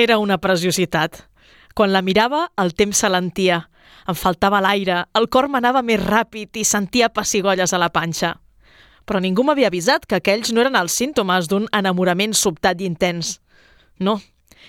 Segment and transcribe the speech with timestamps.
[0.00, 1.26] Era una preciositat.
[1.76, 3.58] Quan la mirava, el temps s'alentia.
[4.08, 8.30] Em faltava l'aire, el cor m'anava més ràpid i sentia pessigolles a la panxa.
[9.04, 13.34] Però ningú m'havia avisat que aquells no eren els símptomes d'un enamorament sobtat i intens.
[14.00, 14.14] No,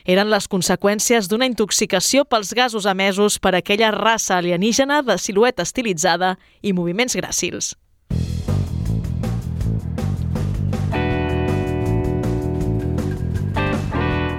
[0.04, 6.34] eren les conseqüències d'una intoxicació pels gasos emesos per aquella raça alienígena de silueta estilitzada
[6.62, 7.72] i moviments gràcils.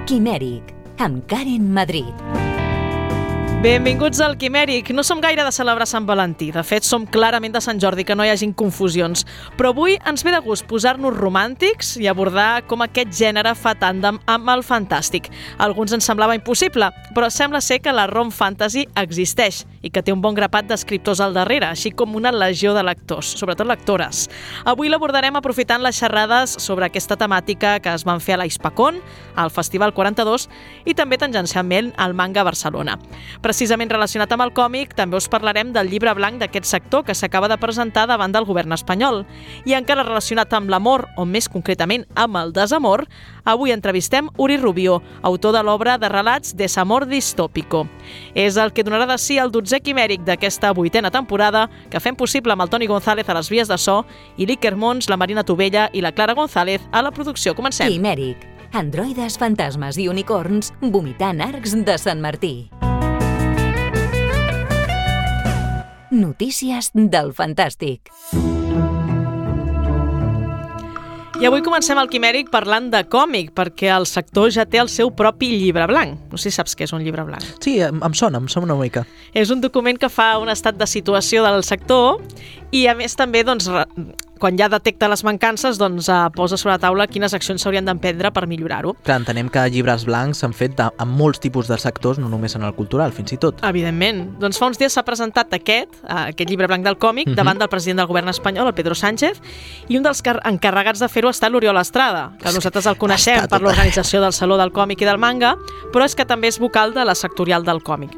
[0.05, 2.42] Quimèric, amb Karen Madrid.
[3.63, 4.89] Benvinguts al Quimèric.
[4.91, 6.49] No som gaire de celebrar Sant Valentí.
[6.51, 9.21] De fet, som clarament de Sant Jordi, que no hi hagin confusions.
[9.55, 14.17] Però avui ens ve de gust posar-nos romàntics i abordar com aquest gènere fa tàndem
[14.27, 15.29] amb el fantàstic.
[15.55, 20.03] A alguns ens semblava impossible, però sembla ser que la rom fantasy existeix i que
[20.03, 24.25] té un bon grapat d'escriptors al darrere, així com una legió de lectors, sobretot lectores.
[24.67, 28.99] Avui l'abordarem aprofitant les xerrades sobre aquesta temàtica que es van fer a l'Aispacón,
[29.39, 30.49] al Festival 42
[30.83, 32.99] i també tangencialment al Manga Barcelona.
[33.53, 37.45] Precisament relacionat amb el còmic, també us parlarem del llibre blanc d'aquest sector que s'acaba
[37.51, 39.19] de presentar davant del govern espanyol.
[39.69, 43.03] I encara relacionat amb l'amor, o més concretament amb el desamor,
[43.45, 47.83] avui entrevistem Uri Rubio, autor de l'obra de relats Desamor distópico.
[48.33, 52.55] És el que donarà de si el 12è quimèric d'aquesta vuitena temporada que fem possible
[52.57, 53.99] amb el Toni González a les vies de so
[54.35, 57.53] i l'Iker Mons, la Marina Tovella i la Clara González a la producció.
[57.53, 57.93] Comencem.
[57.93, 58.49] Quimèric.
[58.73, 62.55] Androides, fantasmes i unicorns vomitant arcs de Sant Martí.
[66.13, 68.11] Notícies del Fantàstic.
[71.41, 75.09] I avui comencem el Quimèric parlant de còmic, perquè el sector ja té el seu
[75.09, 76.19] propi llibre blanc.
[76.29, 77.41] No sé si saps què és un llibre blanc.
[77.65, 79.07] Sí, em, em sona, em sona una mica.
[79.33, 82.21] És un document que fa un estat de situació del sector
[82.69, 83.71] i, a més, també doncs,
[84.43, 88.27] quan ja detecta les mancances, doncs eh, posa sobre la taula quines accions s'haurien d'emprendre
[88.35, 88.91] per millorar-ho.
[89.07, 92.57] Clar, entenem que llibres blancs s'han fet de, amb molts tipus de sectors, no només
[92.59, 93.61] en el cultural, fins i tot.
[93.63, 94.25] Evidentment.
[94.43, 97.33] Doncs fa uns dies s'ha presentat aquest, eh, aquest llibre blanc del còmic, uh Mhm.
[97.33, 97.39] -huh.
[97.43, 99.39] davant del president del govern espanyol, el Pedro Sánchez,
[99.87, 103.37] i un dels car- encarregats de fer-ho ha estat l'Oriol Estrada, que nosaltres el coneixem
[103.39, 105.55] Està per l'organització del Saló del Còmic i del Manga,
[105.93, 108.11] però és que també és vocal de la sectorial del còmic.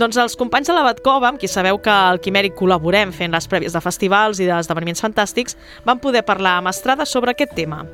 [0.00, 3.48] Doncs els companys de la Batcova, amb qui sabeu que al Quimèric col·laborem fent les
[3.48, 7.84] prèvies de festivals i d'esdeveniments fantàstics, van poder parlar amb Estrada sobre aquest tema.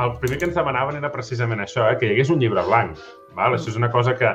[0.00, 1.98] el primer que ens demanaven era precisament això, eh?
[1.98, 2.96] que hi hagués un llibre blanc.
[3.36, 3.52] Val?
[3.52, 4.32] Això és una cosa que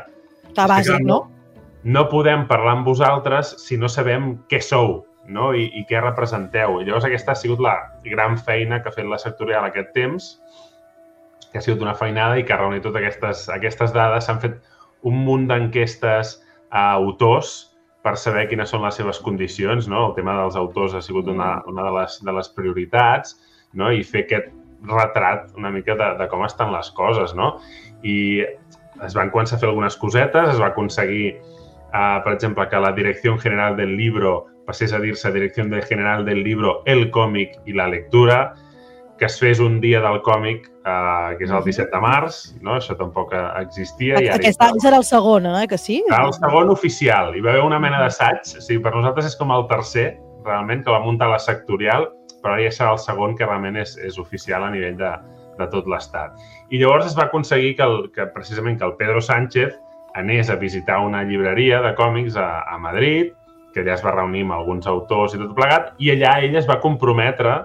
[0.53, 1.31] Que bàsic, no?
[1.83, 5.53] no podem parlar amb vosaltres si no sabem què sou no?
[5.53, 6.79] I, i què representeu.
[6.79, 7.75] I llavors aquesta ha sigut la
[8.05, 10.29] gran feina que ha fet la sectorial aquest temps,
[11.51, 14.27] que ha sigut una feinada i que ha reunit totes aquestes, aquestes dades.
[14.27, 14.59] S'han fet
[15.05, 16.39] un munt d'enquestes
[16.71, 17.55] a autors
[18.05, 19.89] per saber quines són les seves condicions.
[19.89, 20.09] No?
[20.09, 23.35] El tema dels autors ha sigut una, una de, les, de les prioritats
[23.73, 23.89] no?
[23.91, 24.53] i fer aquest
[24.85, 27.33] retrat una mica de, de com estan les coses.
[27.37, 27.55] No?
[28.05, 28.45] I
[29.05, 31.37] es van començar a fer algunes cosetes, es va aconseguir,
[31.91, 36.43] uh, per exemple, que la Direcció General del Libro passés a dir-se Direcció General del
[36.43, 38.55] Libro, el còmic i la lectura,
[39.17, 42.75] que es fes un dia del còmic, uh, que és el 17 de març, no?
[42.75, 44.19] això tampoc eh, existia.
[44.19, 46.01] i ara Aquest any serà el segon, eh, que sí?
[46.09, 47.31] Serà el segon oficial.
[47.35, 48.43] Hi va haver una mena d'assaig.
[48.43, 50.09] O sigui, per nosaltres és com el tercer,
[50.45, 52.09] realment, que va muntar la sectorial,
[52.43, 55.13] però ara ja serà el segon que realment és, és oficial a nivell de,
[55.59, 56.35] de tot l'Estat.
[56.69, 59.79] I llavors es va aconseguir que, el, que precisament que el Pedro Sánchez
[60.15, 63.31] anés a visitar una llibreria de còmics a, a Madrid,
[63.73, 66.67] que allà es va reunir amb alguns autors i tot plegat, i allà ell es
[66.67, 67.57] va comprometre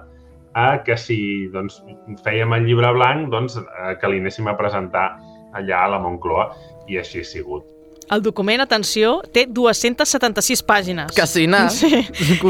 [0.54, 1.82] a que si doncs,
[2.24, 5.12] fèiem el llibre blanc, doncs, eh, que li anéssim a presentar
[5.54, 6.50] allà a la Moncloa,
[6.88, 7.64] i així ha sigut.
[8.10, 11.12] El document, atenció, té 276 pàgines.
[11.14, 11.68] Casina.
[11.70, 12.00] Sí,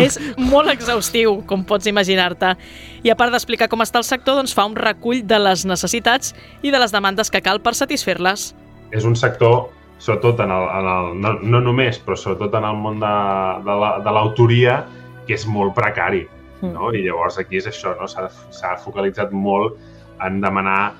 [0.00, 2.54] és molt exhaustiu, com pots imaginar-te.
[3.04, 6.32] I a part d'explicar com està el sector, doncs fa un recull de les necessitats
[6.64, 8.54] i de les demandes que cal per satisfer-les.
[8.96, 9.68] És un sector,
[10.00, 13.12] sobretot en el, en el no, no només, però sobretot en el món de,
[13.68, 14.78] de la- de l'autoria,
[15.28, 16.24] que és molt precari.
[16.62, 16.90] No?
[16.92, 18.08] I llavors aquí és això, no?
[18.08, 19.78] s'ha focalitzat molt
[20.24, 20.92] en demanar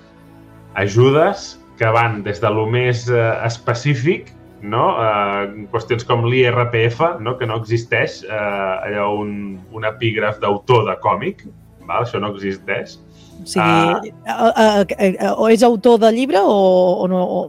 [0.80, 4.84] ajudes que van des de lo més eh, específic, no?
[5.00, 7.36] eh, qüestions com l'IRPF, no?
[7.40, 9.32] que no existeix, eh, allò un,
[9.72, 11.46] un epígraf d'autor de còmic,
[11.88, 12.04] val?
[12.04, 12.98] això no existeix.
[13.40, 16.58] O sigui, a, a, a, o és autor de llibre o,
[17.00, 17.22] o no...
[17.24, 17.40] O,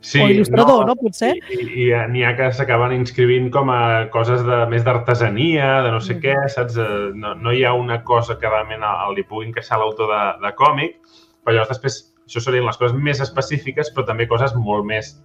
[0.00, 1.32] Sí, o il·lustrador, no, potser?
[1.50, 5.90] I, i, i n'hi ha que s'acaben inscrivint com a coses de, més d'artesania, de
[5.90, 6.20] no sé Mm.
[6.22, 6.76] què, saps?
[6.78, 8.84] Eh, No, no hi ha una cosa que realment
[9.16, 11.00] li pugui encaixar l'autor de, de còmic,
[11.42, 15.16] però llavors després això serien les coses més específiques, però també coses molt més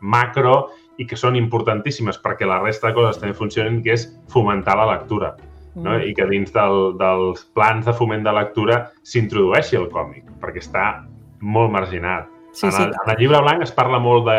[0.00, 4.76] macro i que són importantíssimes perquè la resta de coses també funcionen, que és fomentar
[4.76, 5.34] la lectura.
[5.74, 5.96] No?
[5.96, 6.02] Mm.
[6.10, 11.06] I que dins del, dels plans de foment de lectura s'introdueixi el còmic, perquè està
[11.40, 12.28] molt marginat.
[12.52, 12.82] Sí, en, sí.
[12.82, 14.38] el, en el llibre blanc es parla molt de,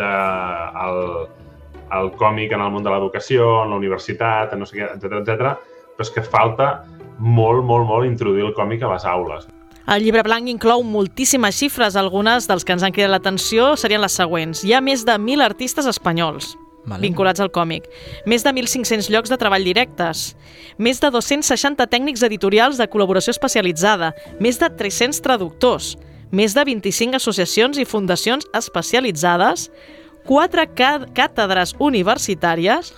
[0.00, 0.10] de
[0.84, 1.00] el,
[1.98, 5.20] el còmic en el món de l'educació, en la universitat, en no sé què, etc
[5.22, 5.54] etc.
[5.94, 6.70] però és que falta
[7.18, 9.48] molt, molt, molt introduir el còmic a les aules.
[9.84, 11.96] El llibre blanc inclou moltíssimes xifres.
[12.00, 14.64] Algunes dels que ens han cridat l'atenció serien les següents.
[14.64, 17.00] Hi ha més de 1.000 artistes espanyols Vale.
[17.00, 17.86] vinculats al còmic,
[18.28, 20.34] més de 1.500 llocs de treball directes,
[20.76, 25.94] més de 260 tècnics editorials de col·laboració especialitzada, més de 300 traductors,
[26.34, 29.70] més de 25 associacions i fundacions especialitzades,
[30.26, 30.66] 4
[31.14, 32.92] càtedres universitàries,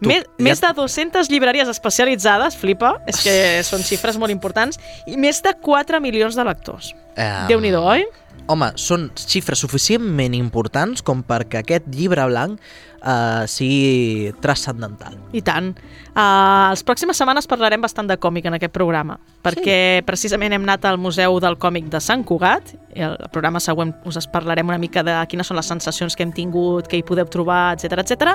[0.00, 3.34] Tu, més, ja- més de 200 llibreries especialitzades, flipa, és que
[3.68, 6.94] són xifres molt importants, i més de 4 milions de lectors.
[7.16, 8.06] Eh, Déu-n'hi-do, oi?
[8.48, 12.58] Home, són xifres suficientment importants com perquè aquest llibre blanc
[13.02, 15.16] eh, sigui transcendental.
[15.32, 15.72] I tant.
[16.10, 19.16] Uh, les pròximes setmanes parlarem bastant de còmic en aquest programa,
[19.46, 23.94] perquè precisament hem anat al Museu del Còmic de Sant Cugat, i el programa següent
[24.08, 27.30] us parlarem una mica de quines són les sensacions que hem tingut, què hi podeu
[27.30, 28.34] trobar, etc etc.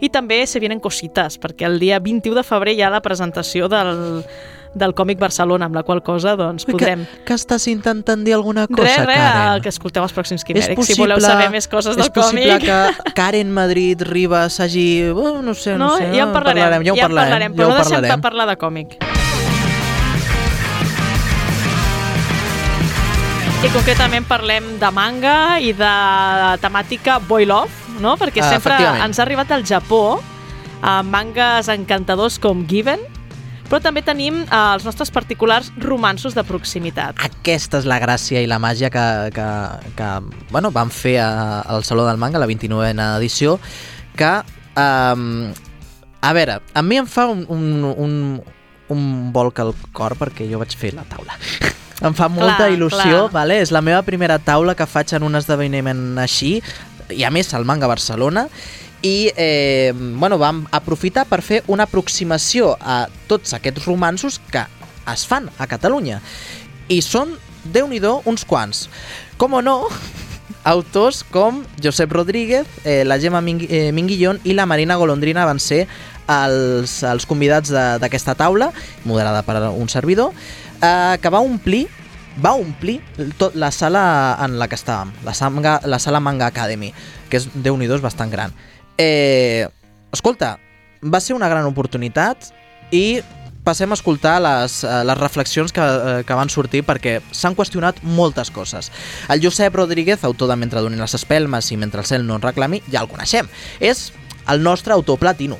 [0.00, 3.68] I també se vienen cosites, perquè el dia 21 de febrer hi ha la presentació
[3.68, 4.22] del,
[4.74, 7.02] del Còmic Barcelona, amb la qual cosa doncs, podrem...
[7.04, 9.62] Que, que estàs intentant dir alguna cosa, Res, res, Karen?
[9.64, 12.68] que escolteu els pròxims quimèrics, si voleu saber més coses del és possible còmic.
[13.04, 15.10] que Karen Madrid Ribas hagi...
[15.10, 16.12] Oh, no sé, no, No, sé.
[16.14, 18.16] ja en parlarem, ja ho ja en parlarem, parlarem, ja però ho no deixem parlarem.
[18.16, 18.98] de parlar de còmic.
[23.60, 25.90] I concretament parlem de manga i de
[26.62, 27.68] temàtica boy love,
[28.00, 28.14] no?
[28.16, 30.20] Perquè Ah, sempre ens ha arribat al Japó
[30.80, 33.02] amb mangas encantadors com Given,
[33.70, 37.20] però també tenim eh, els nostres particulars romansos de proximitat.
[37.22, 39.06] Aquesta és la gràcia i la màgia que,
[39.36, 39.48] que,
[39.96, 40.10] que
[40.50, 41.30] bueno, van fer a,
[41.62, 43.58] al Saló del Manga, la 29a edició,
[44.18, 44.32] que,
[44.74, 45.52] um,
[46.20, 48.16] a veure, a mi em fa un, un, un,
[48.90, 51.38] un volc al cor perquè jo vaig fer la taula.
[52.06, 53.32] em fa molta Clar, il·lusió, clar.
[53.38, 53.60] vale?
[53.62, 56.58] és la meva primera taula que faig en un esdeveniment així,
[57.10, 58.48] i a més al Manga Barcelona,
[59.02, 64.64] i eh, bueno, vam aprofitar per fer una aproximació a tots aquests romansos que
[65.10, 66.20] es fan a Catalunya.
[66.88, 68.88] I són, déu nhi uns quants.
[69.38, 69.88] Com o no,
[70.64, 75.60] autors com Josep Rodríguez, eh, la Gemma Ming eh, Minguillón i la Marina Golondrina van
[75.60, 75.86] ser
[76.30, 78.70] els, els convidats d'aquesta taula,
[79.04, 80.32] moderada per un servidor,
[80.80, 81.88] eh, que va omplir
[82.40, 83.00] va omplir
[83.38, 86.92] tot la sala en la que estàvem, la, sanga, la sala Manga Academy,
[87.28, 88.54] que és, déu nhi bastant gran.
[89.00, 89.66] Eh,
[90.12, 90.58] escolta,
[91.00, 92.50] va ser una gran oportunitat
[92.92, 93.22] i
[93.64, 98.02] passem a escoltar les, eh, les reflexions que, eh, que van sortir perquè s'han qüestionat
[98.02, 98.90] moltes coses.
[99.28, 102.42] El Josep Rodríguez, autor de Mentre donin les espelmes i Mentre el cel no en
[102.42, 103.48] reclami, ja el coneixem.
[103.80, 104.12] És
[104.48, 105.56] el nostre autor platino,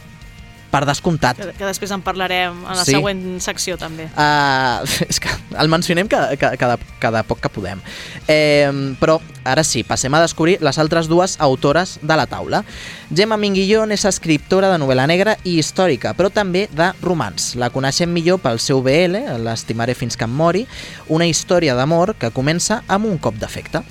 [0.70, 1.36] per descomptat.
[1.36, 2.94] Que, que després en parlarem en la Sí.
[2.94, 4.06] següent secció també.
[4.14, 5.28] Uh, és que
[5.58, 7.82] el mencionem cada, cada, cada, cada poc que podem.
[8.30, 8.70] Eh,
[9.00, 12.64] però ara sí, passem a descobrir les altres dues autores de la taula.
[13.12, 17.54] Gemma Minguillón és escriptora de novel·la negra i històrica, però també de romans.
[17.58, 20.66] La coneixem millor pel seu BL, L'estimaré fins que em mori,
[21.08, 23.82] una història d'amor que comença amb un cop d'efecte.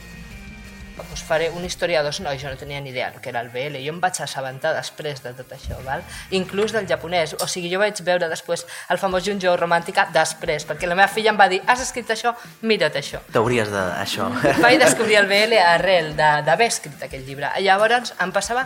[1.30, 3.94] Faré una història dos nois, jo no tenia ni idea que era el BL, jo
[3.94, 6.02] em vaig assabentar després de tot això, val?
[6.36, 10.90] inclús del japonès, o sigui, jo vaig veure després el famós Junjo Romàntica després, perquè
[10.90, 12.34] la meva filla em va dir, has escrit això?
[12.66, 13.22] Mira't això.
[13.32, 13.86] T'hauries de...
[14.02, 14.28] això.
[14.66, 17.52] Vaig descobrir el BL arrel d'haver escrit aquest llibre.
[17.62, 18.66] Llavors em passava,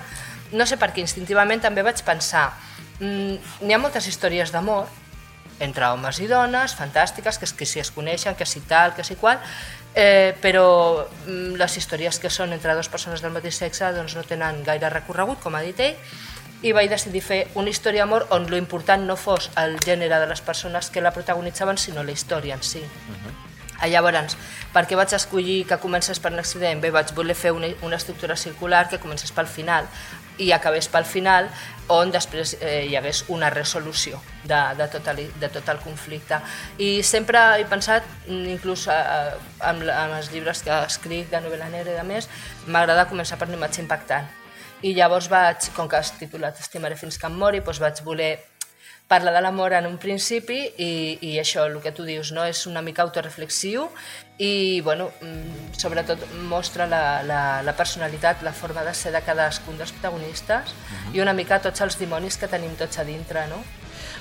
[0.53, 2.51] no sé per què, instintivament també vaig pensar,
[2.99, 4.87] mm, n'hi ha moltes històries d'amor,
[5.63, 9.03] entre homes i dones, fantàstiques, que, es- que si es coneixen, que si tal, que
[9.05, 9.37] si qual,
[9.95, 14.25] eh, però mm, les històries que són entre dues persones del mateix sexe doncs no
[14.27, 15.97] tenen gaire recorregut, com ha dit ell,
[16.63, 20.29] i vaig decidir fer una història d'amor on lo important no fos el gènere de
[20.29, 22.81] les persones que la protagonitzaven, sinó la història en si.
[23.79, 24.37] Ah, Llavors,
[24.71, 26.79] per què vaig escollir que comencés per un accident?
[26.79, 29.89] Bé, vaig voler fer una, una estructura circular que comencés pel final
[30.39, 31.49] i acabés pel final
[31.91, 36.39] on després eh, hi hagués una resolució de, de, tot el, de tot el conflicte.
[36.79, 41.67] I sempre he pensat, inclús eh, amb, la- amb els llibres que escric de novel·la
[41.73, 42.29] negra i de més,
[42.67, 44.29] m'agrada començar per una imatge impactant.
[44.83, 48.33] I llavors vaig, com que has titulat Estimaré fins que em mori, doncs vaig voler
[49.07, 52.45] parla de l'amor en un principi i, i això, el que tu dius, no?
[52.47, 53.89] és una mica autoreflexiu
[54.37, 59.77] i bueno, mm, sobretot mostra la, la, la personalitat, la forma de ser de cadascun
[59.77, 60.73] dels protagonistes
[61.13, 63.45] i una mica tots els dimonis que tenim tots a dintre.
[63.51, 63.61] No?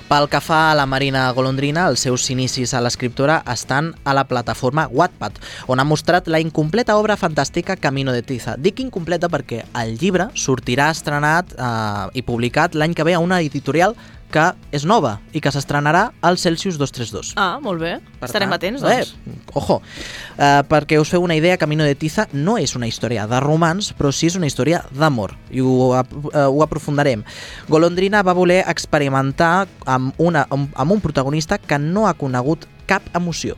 [0.03, 4.25] Pel que fa a la Marina Golondrina, els seus inicis a l'escriptora estan a la
[4.27, 5.39] plataforma Wattpad,
[5.71, 8.57] on ha mostrat la incompleta obra fantàstica Camino de Tiza.
[8.59, 13.39] Dic incompleta perquè el llibre sortirà estrenat eh, i publicat l'any que ve a una
[13.41, 13.95] editorial
[14.33, 17.33] que és nova i que s'estrenarà al Celsius 232.
[17.37, 17.99] Ah, molt bé.
[18.19, 19.13] Per Estarem tant, atents, doncs.
[19.13, 23.27] Eh, ojo, uh, perquè us feu una idea, Camino de Tiza no és una història
[23.29, 27.21] de romans, però sí és una història d'amor, i ho, ap- eh, ho aprofundarem.
[27.69, 33.03] Golondrina va voler experimentar amb, una, amb, amb un protagonista que no ha conegut cap
[33.13, 33.55] emoció.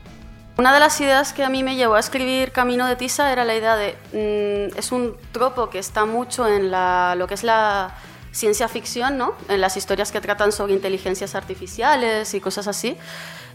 [0.58, 3.44] Una de las ideas que a mí me llevó a escribir Camino de Tisa era
[3.44, 3.96] la idea de...
[4.14, 7.94] mm, es un tropo que está mucho en la, lo que es la
[8.36, 9.34] ciencia ficción, ¿no?
[9.48, 12.98] En las historias que tratan sobre inteligencias artificiales y cosas así.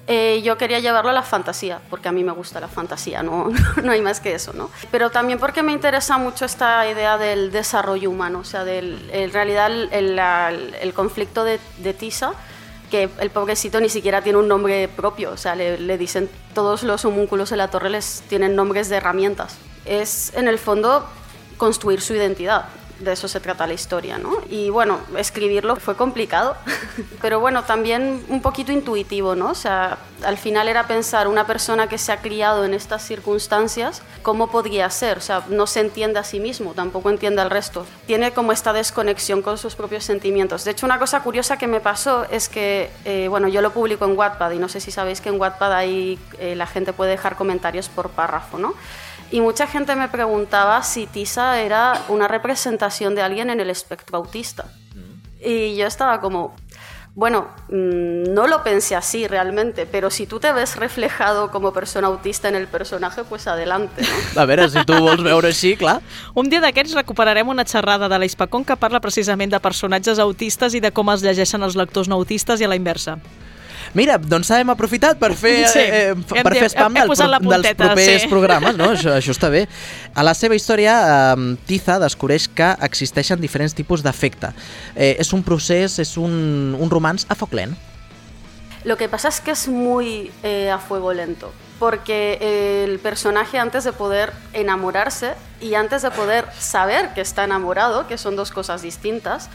[0.06, 3.52] Eh, yo quería llevarlo a la fantasía, porque a mí me gusta la fantasía, no,
[3.84, 4.70] no hay más que eso, ¿no?
[4.90, 9.30] Pero también porque me interesa mucho esta idea del desarrollo humano, o sea, del, en
[9.32, 11.58] realidad el, conflicto de,
[11.92, 12.32] Tisa,
[12.90, 17.04] que el pobrecito ni siquiera tiene un nombre propio, o sea, le, dicen todos los
[17.04, 19.58] homúnculos de la torre les tienen nombres de herramientas.
[19.84, 21.06] Es en el fondo
[21.56, 22.64] construir su identidad.
[23.00, 24.36] De eso se trata la historia, ¿no?
[24.48, 26.56] Y bueno, escribirlo fue complicado,
[27.22, 29.50] pero bueno, también un poquito intuitivo, ¿no?
[29.50, 34.02] O sea, al final era pensar una persona que se ha criado en estas circunstancias,
[34.22, 35.18] ¿cómo podría ser?
[35.18, 37.86] O sea, no se entiende a sí mismo, tampoco entiende al resto.
[38.06, 40.64] Tiene como esta desconexión con sus propios sentimientos.
[40.64, 44.04] De hecho, una cosa curiosa que me pasó es que, eh, bueno, yo lo publico
[44.04, 47.12] en Wattpad y no sé si sabéis que en Wattpad ahí eh, la gente puede
[47.12, 48.74] dejar comentarios por párrafo, ¿no?
[49.30, 54.18] Y mucha gente me preguntaba si Tisa era una representación de alguien en el espectro
[54.18, 54.64] autista.
[55.42, 56.54] Y yo estaba como,
[57.14, 62.08] bueno, mm, no lo pensé así realmente, pero si tú te ves reflejado como persona
[62.08, 64.40] autista en el personaje, pues adelante, ¿no?
[64.40, 66.00] A veure, si tu vols veure així, clar.
[66.34, 70.80] Un dia d'aquests recuperarem una xerrada de l'Ispacon que parla precisament de personatges autistes i
[70.80, 73.18] de com es llegeixen els lectors no autistes i a la inversa.
[73.94, 77.08] Mira, doncs hem aprofitat per fer, Sí, eh, hem per dit- fer spam hem del,
[77.10, 78.28] posat la pro- dels punteta, propers sí.
[78.34, 78.90] programes, no?
[78.92, 79.66] Això, això està bé.
[80.14, 80.94] A la seva història,
[81.34, 84.52] eh, Tiza descobreix que existeixen diferents tipus d'afecte.
[84.94, 87.74] Eh, és un procés, és un, un romans a foc lent.
[88.84, 92.38] Lo que pasa es que es muy eh, a fuego lento, porque
[92.84, 98.16] el personaje antes de poder enamorarse y antes de poder saber que está enamorado, que
[98.16, 99.50] son dos cosas distintas,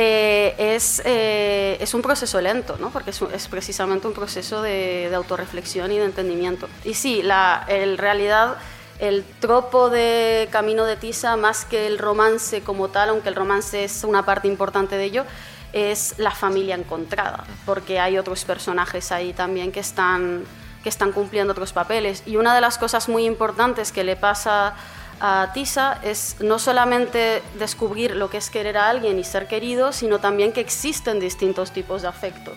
[0.00, 2.90] eh, es, eh, es un proceso lento, ¿no?
[2.90, 6.68] porque es, es precisamente un proceso de, de autorreflexión y de entendimiento.
[6.84, 8.58] Y sí, la, en realidad
[9.00, 13.82] el tropo de Camino de Tisa, más que el romance como tal, aunque el romance
[13.82, 15.24] es una parte importante de ello,
[15.72, 20.44] es la familia encontrada, porque hay otros personajes ahí también que están,
[20.84, 22.22] que están cumpliendo otros papeles.
[22.24, 24.76] Y una de las cosas muy importantes que le pasa
[25.20, 29.92] a Tisa es no solamente descubrir lo que es querer a alguien y ser querido,
[29.92, 32.52] sino también que existen distintos tipos de afecto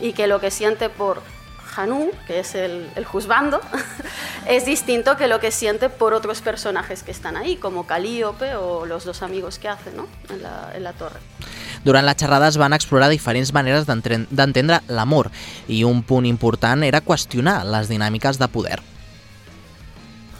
[0.00, 1.22] y que lo que siente por
[1.76, 3.60] Hanu, que es el, el juzgando,
[4.46, 8.84] es distinto que lo que siente por otros personajes que están ahí, como Calíope o
[8.84, 10.06] los dos amigos que hace ¿no?
[10.28, 11.20] en, la, en la torre.
[11.84, 15.32] Durant la xerrada es van explorar diferents maneres d'entendre l'amor
[15.66, 18.78] i un punt important era qüestionar les dinàmiques de poder.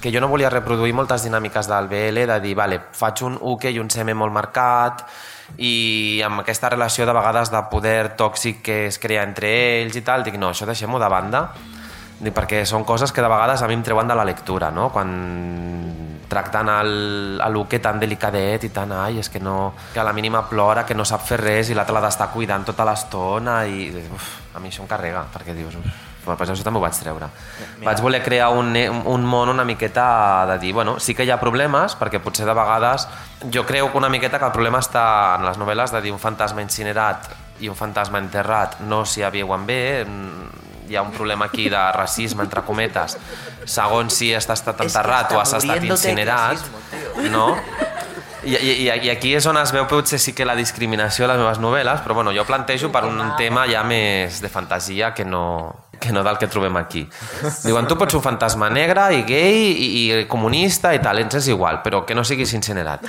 [0.02, 3.70] Que jo no volia reproduir moltes dinàmiques del BL, de dir, vale, faig un uke
[3.70, 5.06] i un seme molt marcat,
[5.62, 10.02] i amb aquesta relació de vegades de poder tòxic que es crea entre ells i
[10.02, 11.44] tal, dic, no, això deixem-ho de banda,
[12.18, 14.90] dic, perquè són coses que de vegades a mi em treuen de la lectura, no?
[14.90, 15.14] Quan
[16.32, 16.70] tractant
[17.52, 19.74] l'uke tan delicadet i tan, ai, és que no...
[19.92, 22.64] que a la mínima plora, que no sap fer res i l'altre l'ha d'estar cuidant
[22.64, 26.78] tota l'estona i uf, a mi això em carrega, perquè dius, uf, Pues això també
[26.78, 27.26] ho vaig treure.
[27.26, 27.90] Mira.
[27.90, 28.76] Vaig voler crear un,
[29.10, 32.54] un món una miqueta de dir, bueno, sí que hi ha problemes, perquè potser de
[32.54, 33.08] vegades
[33.50, 35.04] jo creu que una miqueta que el problema està
[35.38, 39.66] en les novel·les de dir un fantasma incinerat i un fantasma enterrat no s'hi aviuen
[39.66, 43.16] bé, mm, hi ha un problema aquí de racisme, entre cometes,
[43.64, 46.62] segons si has estat enterrat o has estat incinerat,
[47.30, 47.56] no?
[48.42, 48.70] I, i,
[49.06, 52.02] i aquí és on es veu potser sí que la discriminació a les meves novel·les,
[52.02, 55.44] però bueno, jo plantejo per un tema ja més de fantasia que no,
[56.02, 57.06] que no del que trobem aquí.
[57.62, 61.38] Diuen, tu pots ser un fantasma negre i gay i, i comunista i tal, ens
[61.38, 63.06] és igual, però que no siguis incinerat.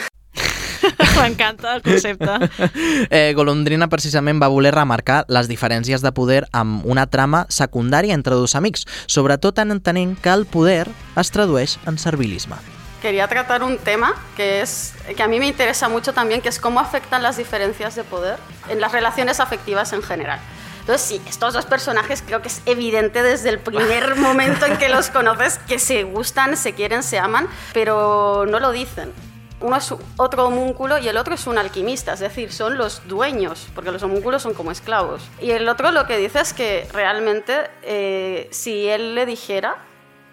[1.18, 2.30] M'encanta el concepte.
[3.14, 8.36] Eh, Golondrina precisament va voler remarcar les diferències de poder amb una trama secundària entre
[8.36, 10.88] dos amics, sobretot en entenent que el poder
[11.20, 12.58] es tradueix en servilisme.
[13.02, 16.60] Quería tratar un tema que, es, que a mí me interesa mucho también, que es
[16.60, 20.40] cómo afectan las diferencias de poder en las relaciones afectivas en general.
[20.84, 24.90] Entonces, sí, estos dos personajes creo que es evidente desde el primer momento en que
[24.90, 29.14] los conoces que se gustan, se quieren, se aman, pero no lo dicen.
[29.62, 33.70] Uno es otro homúnculo y el otro es un alquimista, es decir, son los dueños,
[33.74, 35.22] porque los homúnculos son como esclavos.
[35.40, 39.78] Y el otro lo que dice es que realmente eh, si él le dijera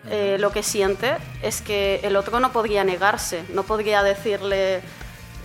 [0.09, 4.83] eh, lo que siente es que el otro no podría negarse, no podría decirle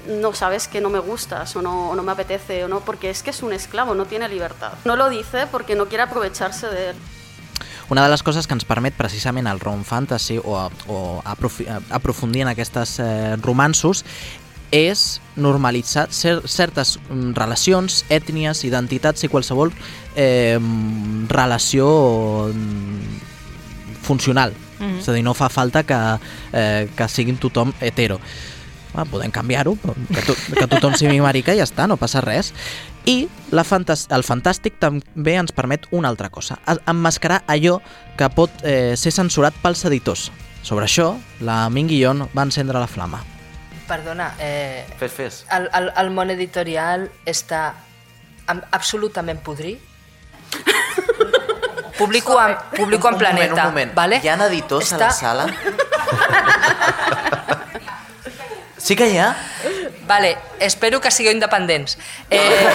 [0.08, 3.10] no sabes que no me gustas o no, o no me apetece o no, porque
[3.10, 4.74] es que es un esclavo, no tiene libertad.
[4.86, 6.96] No lo dice porque no quiere aprovecharse de él.
[7.88, 10.58] Una de les coses que ens permet precisament el rom fantasy o,
[10.90, 14.02] o aprofundir en aquestes eh, romansos
[14.74, 19.74] és normalitzar cer certes mm, relacions, ètnies, identitats i qualsevol
[20.16, 20.58] eh,
[21.30, 23.22] relació mm,
[24.02, 24.54] funcional.
[24.80, 25.00] Mm -hmm.
[25.00, 26.20] És a dir, no fa falta que,
[26.54, 28.20] eh, que siguin tothom hetero.
[28.96, 32.54] Ah, podem canviar-ho, que, to que tothom sigui marica i ja està, no passa res.
[33.06, 36.56] I la fantas el fantàstic també ens permet una altra cosa,
[36.88, 37.82] emmascarar allò
[38.18, 40.30] que pot eh, ser censurat pels editors.
[40.66, 41.12] Sobre això,
[41.46, 43.20] la Ming Guillon va encendre la flama.
[43.86, 45.44] Perdona, eh, Fes, fes.
[45.54, 47.75] el, el, el món editorial està
[48.48, 49.78] am- absolutament podrit.
[51.98, 53.72] Publico, en, publico en Planeta.
[53.96, 54.20] Vale?
[54.24, 55.46] Hi ha editors Està- a la sala?
[58.86, 59.32] sí que hi ha?
[60.06, 61.98] Vale, espero que sigueu independents.
[62.30, 62.70] Eh,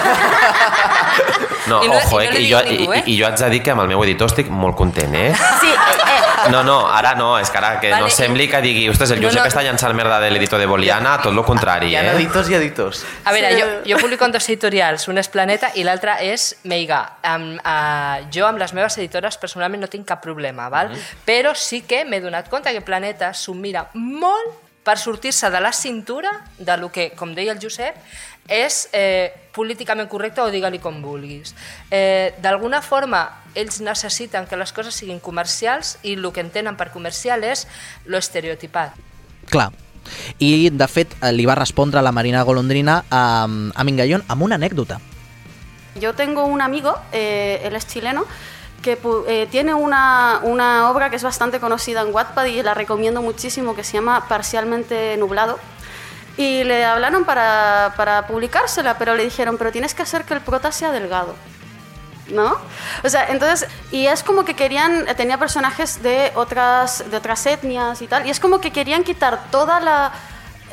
[1.67, 3.03] No, I no- ojo, i eh, no li i, jo, ningú, i, eh?
[3.07, 5.29] i jo haig de dir que amb el meu editor estic molt content, eh?
[5.61, 8.59] Sí, eh, No, no, ara no, és que ara que Vale, no i- sembli que
[8.63, 9.49] digui ostres, el No, Josep no.
[9.51, 12.01] està llançant merda de l'editor de Boliana, tot el contrari, eh?
[12.15, 13.03] editors i editors.
[13.25, 13.61] A veure, Sí.
[13.61, 17.17] jo, jo publico en dos editorials, un és Planeta i l'altre és Meiga.
[17.21, 20.89] Amb, uh, jo amb les meves editores personalment no tinc cap problema, val?
[21.25, 25.71] però sí que m'he donat compte que Planeta s'ho mira molt per sortir-se de la
[25.73, 27.97] cintura de lo que, com deia el Josep,
[28.51, 31.53] és eh, políticament correcte o digue-li com vulguis.
[31.91, 33.21] Eh, D'alguna forma,
[33.55, 37.67] ells necessiten que les coses siguin comercials i el que entenen per comercial és
[38.05, 38.97] lo estereotipat.
[39.51, 39.69] Clar.
[40.41, 44.97] I, de fet, li va respondre la Marina Golondrina a, a Mingallón amb una anècdota.
[46.01, 48.25] Yo tengo un amigo, eh, él es chileno,
[48.81, 53.21] que eh, tiene una, una obra que es bastante conocida en Wattpad y la recomiendo
[53.21, 55.59] muchísimo, que se llama Parcialmente Nublado.
[56.37, 60.41] Y le hablaron para, para publicársela, pero le dijeron, pero tienes que hacer que el
[60.41, 61.35] prota sea delgado.
[62.29, 62.55] ¿No?
[63.03, 67.45] O sea, entonces, y es como que querían, eh, tenía personajes de otras, de otras
[67.45, 70.13] etnias y tal, y es como que querían quitar toda la,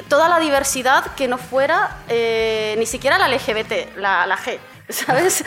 [0.08, 4.60] toda la diversidad que no fuera eh, ni siquiera la LGBT, la, la G,
[5.06, 5.44] ¿sabes?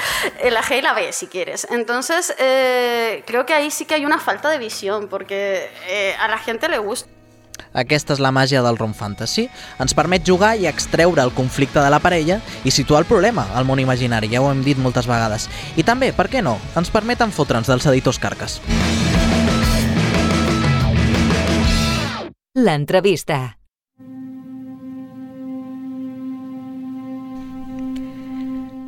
[0.52, 1.68] La G y la B, si quieres.
[1.70, 6.28] Entonces, eh, creo que ahí sí que hay una falta de visión, porque eh, a
[6.28, 7.10] la gente le gusta.
[7.74, 9.46] Aquesta és la màgia del rom fantasy.
[9.80, 13.64] Ens permet jugar i extreure el conflicte de la parella i situar el problema al
[13.70, 15.48] món imaginari, ja ho hem dit moltes vegades.
[15.80, 18.60] I també, per què no, ens permeten fotre'ns dels editors carques.
[22.60, 23.62] L'entrevista.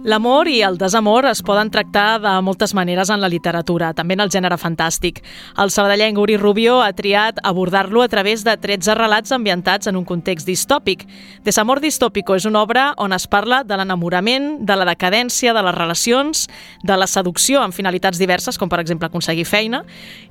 [0.03, 4.23] L'amor i el desamor es poden tractar de moltes maneres en la literatura, també en
[4.25, 5.21] el gènere fantàstic.
[5.55, 10.03] El sabadellenc Uri Rubio ha triat abordar-lo a través de 13 relats ambientats en un
[10.03, 11.05] context distòpic.
[11.45, 15.77] Desamor distópico és una obra on es parla de l'enamorament, de la decadència, de les
[15.77, 16.43] relacions,
[16.83, 19.85] de la seducció amb finalitats diverses, com per exemple aconseguir feina,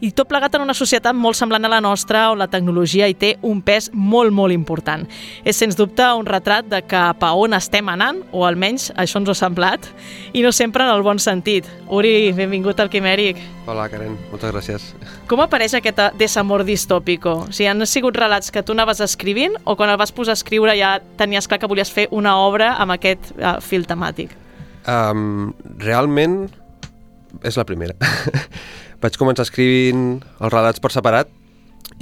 [0.04, 3.16] i tot plegat en una societat molt semblant a la nostra, on la tecnologia hi
[3.16, 5.08] té un pes molt, molt important.
[5.46, 9.32] És, sens dubte, un retrat de cap a on estem anant, o almenys això ens
[9.32, 9.86] ho ha semblat,
[10.32, 11.66] i no sempre en el bon sentit.
[11.88, 13.38] Uri, benvingut al Quimèric.
[13.66, 14.94] Hola, Karen, moltes gràcies.
[15.28, 17.46] Com apareix aquest desamor distópico?
[17.46, 20.40] O sigui, han sigut relats que tu anaves escrivint o quan el vas posar a
[20.40, 24.34] escriure ja tenies clar que volies fer una obra amb aquest uh, fil temàtic?
[24.88, 26.48] Um, realment
[27.44, 27.94] és la primera.
[29.02, 31.30] vaig començar escrivint els relats per separat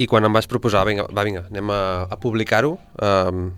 [0.01, 3.51] i quan em vaig proposar, vinga, va, vinga, anem a, a publicar-ho, um,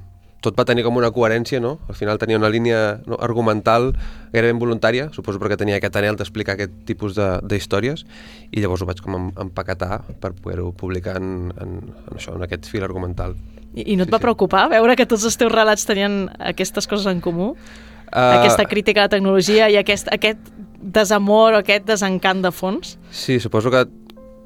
[0.43, 1.77] tot va tenir com una coherència, no?
[1.87, 3.93] Al final tenia una línia no, argumental
[4.33, 8.03] gairebé involuntària, suposo perquè tenia aquest anel d'explicar aquest tipus de- d'històries,
[8.51, 12.43] i llavors ho vaig com em- empaquetar per poder-ho publicar en, en, en, això, en
[12.43, 13.37] aquest fil argumental.
[13.73, 14.27] I, i no et Sí, va sí.
[14.27, 17.53] preocupar veure que tots els teus relats tenien aquestes coses en comú?
[18.13, 20.51] Uh, Aquesta crítica a la tecnologia i aquest, aquest
[20.83, 22.97] desamor o aquest desencant de fons?
[23.09, 23.87] Sí, suposo que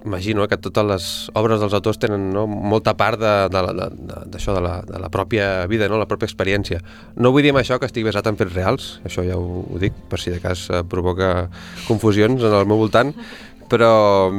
[0.06, 3.90] imagino eh, que totes les obres dels autors tenen no, molta part de- de de-
[3.98, 6.82] de- d'això, de, la, de la pròpia vida, no, la pròpia experiència.
[7.16, 9.80] No vull dir amb això que estigui basat en fets reals, això ja ho, ho
[9.82, 11.50] dic, per si de cas eh, provoca
[11.88, 13.12] confusions en el meu voltant,
[13.70, 14.32] però,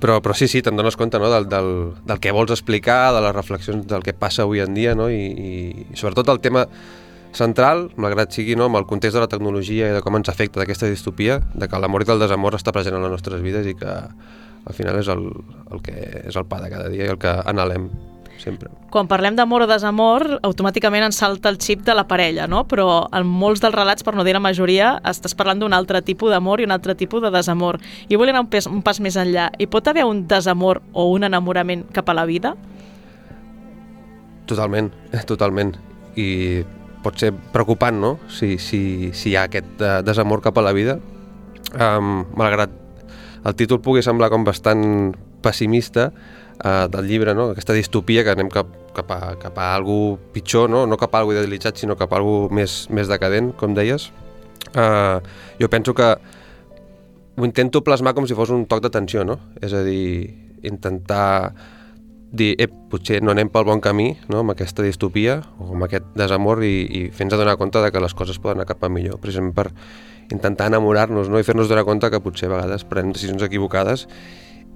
[0.00, 1.68] però, però sí, sí, te'n dones compte no, del, del,
[2.06, 5.20] del que vols explicar, de les reflexions del que passa avui en dia, no, i,
[5.28, 5.52] i,
[5.94, 6.64] sobretot el tema
[7.36, 10.62] central, malgrat sigui no, amb el context de la tecnologia i de com ens afecta
[10.62, 13.74] d'aquesta distopia, de que l'amor i el desamor està present en les nostres vides i
[13.76, 13.92] que
[14.68, 15.24] al final és el,
[15.72, 15.96] el que
[16.28, 17.88] és el pa de cada dia i el que anhelem
[18.38, 18.70] sempre.
[18.92, 22.62] Quan parlem d'amor o desamor, automàticament ens salta el xip de la parella, no?
[22.70, 26.32] Però en molts dels relats, per no dir la majoria, estàs parlant d'un altre tipus
[26.32, 27.80] d'amor i un altre tipus de desamor.
[28.08, 29.50] I vull anar un, pes, un pas més enllà.
[29.58, 32.54] Hi pot haver un desamor o un enamorament cap a la vida?
[34.48, 34.92] Totalment,
[35.26, 35.76] totalment.
[36.18, 36.64] i
[37.04, 40.72] pot ser preocupant, no?, si, si, si hi ha aquest uh, desamor cap a la
[40.74, 40.98] vida.
[41.78, 42.72] Um, malgrat
[43.44, 47.50] el títol pugui semblar com bastant pessimista uh, del llibre, no?
[47.52, 50.86] aquesta distopia que anem cap, cap, a, cap a algú pitjor, no?
[50.86, 54.10] no cap a algú idealitzat, sinó cap a algú més, més decadent, com deies.
[54.74, 55.22] Uh,
[55.60, 56.12] jo penso que
[57.38, 59.38] ho intento plasmar com si fos un toc d'atenció, no?
[59.62, 60.34] És a dir,
[60.66, 61.54] intentar
[62.32, 64.42] dir, eh, potser no anem pel bon camí no?
[64.42, 68.14] amb aquesta distopia o amb aquest desamor i, i fer-nos adonar compte de que les
[68.14, 69.70] coses poden anar cap a millor, precisament per
[70.32, 71.40] intentar enamorar-nos no?
[71.40, 74.06] i fer-nos donar compte que potser a vegades prenem decisions equivocades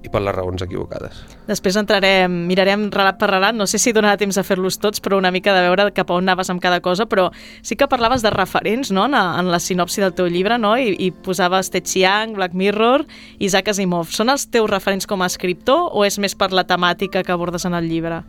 [0.03, 1.21] i per les raons equivocades.
[1.47, 5.17] Després entrarem, mirarem relat per relat, no sé si donarà temps a fer-los tots, però
[5.17, 7.29] una mica de veure cap a on anaves amb cada cosa, però
[7.63, 9.05] sí que parlaves de referents no?
[9.07, 10.75] en, en la sinopsi del teu llibre, no?
[10.77, 13.05] I, i posaves Ted Chiang, Black Mirror,
[13.39, 14.11] Isaac Asimov.
[14.11, 17.65] Són els teus referents com a escriptor o és més per la temàtica que abordes
[17.69, 18.23] en el llibre?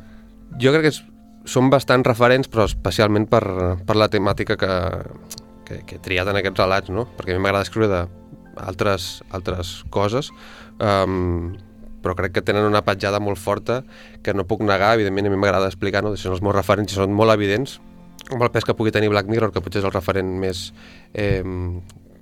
[0.62, 1.02] Jo crec que és,
[1.50, 3.42] són bastants referents, però especialment per,
[3.82, 4.74] per la temàtica que,
[5.66, 7.06] que, que he triat en aquests relats, no?
[7.16, 8.02] perquè a mi m'agrada escriure de
[8.60, 10.30] altres, altres coses,
[10.78, 11.54] um,
[12.04, 13.80] però crec que tenen una petjada molt forta
[14.22, 16.14] que no puc negar, evidentment a mi m'agrada explicar, no?
[16.20, 17.78] són els meus referents i són molt evidents,
[18.28, 20.68] com el pes que pugui tenir Black Mirror, que potser és el referent més
[21.12, 21.42] eh,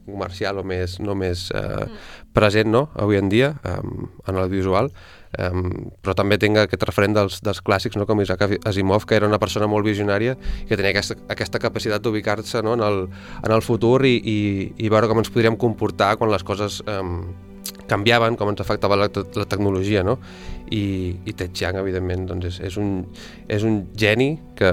[0.07, 1.87] comercial o més, no més eh,
[2.35, 2.89] present no?
[2.99, 4.91] avui en dia um, en el visual,
[5.39, 8.07] um, però també tinc aquest referent dels, dels clàssics no?
[8.09, 12.05] com Isaac Asimov, que era una persona molt visionària i que tenia aquesta, aquesta capacitat
[12.05, 12.77] d'ubicar-se no?
[12.79, 13.07] en, el,
[13.43, 14.39] en el futur i, i,
[14.85, 17.25] i veure com ens podríem comportar quan les coses um,
[17.93, 20.19] canviaven, com ens afectava la, la tecnologia, no?
[20.73, 20.83] I,
[21.29, 23.03] i Ted Chiang, evidentment, doncs és, és, un,
[23.53, 24.71] és un geni que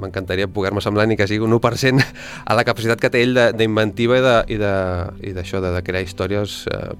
[0.00, 2.04] m'encantaria poder-me semblar ni que sigui un 1%
[2.44, 6.64] a la capacitat que té ell d'inventiva i d'això, de, de, de, de crear històries
[6.72, 6.92] eh,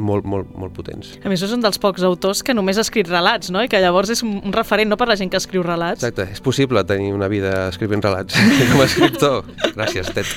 [0.00, 1.12] molt, molt, molt potents.
[1.24, 3.62] A més, és un dels pocs autors que només ha escrit relats, no?
[3.62, 6.00] I que llavors és un referent no per la gent que escriu relats.
[6.00, 8.36] Exacte, és possible tenir una vida escrivint relats
[8.72, 9.50] com a escriptor.
[9.76, 10.30] Gràcies, Ted.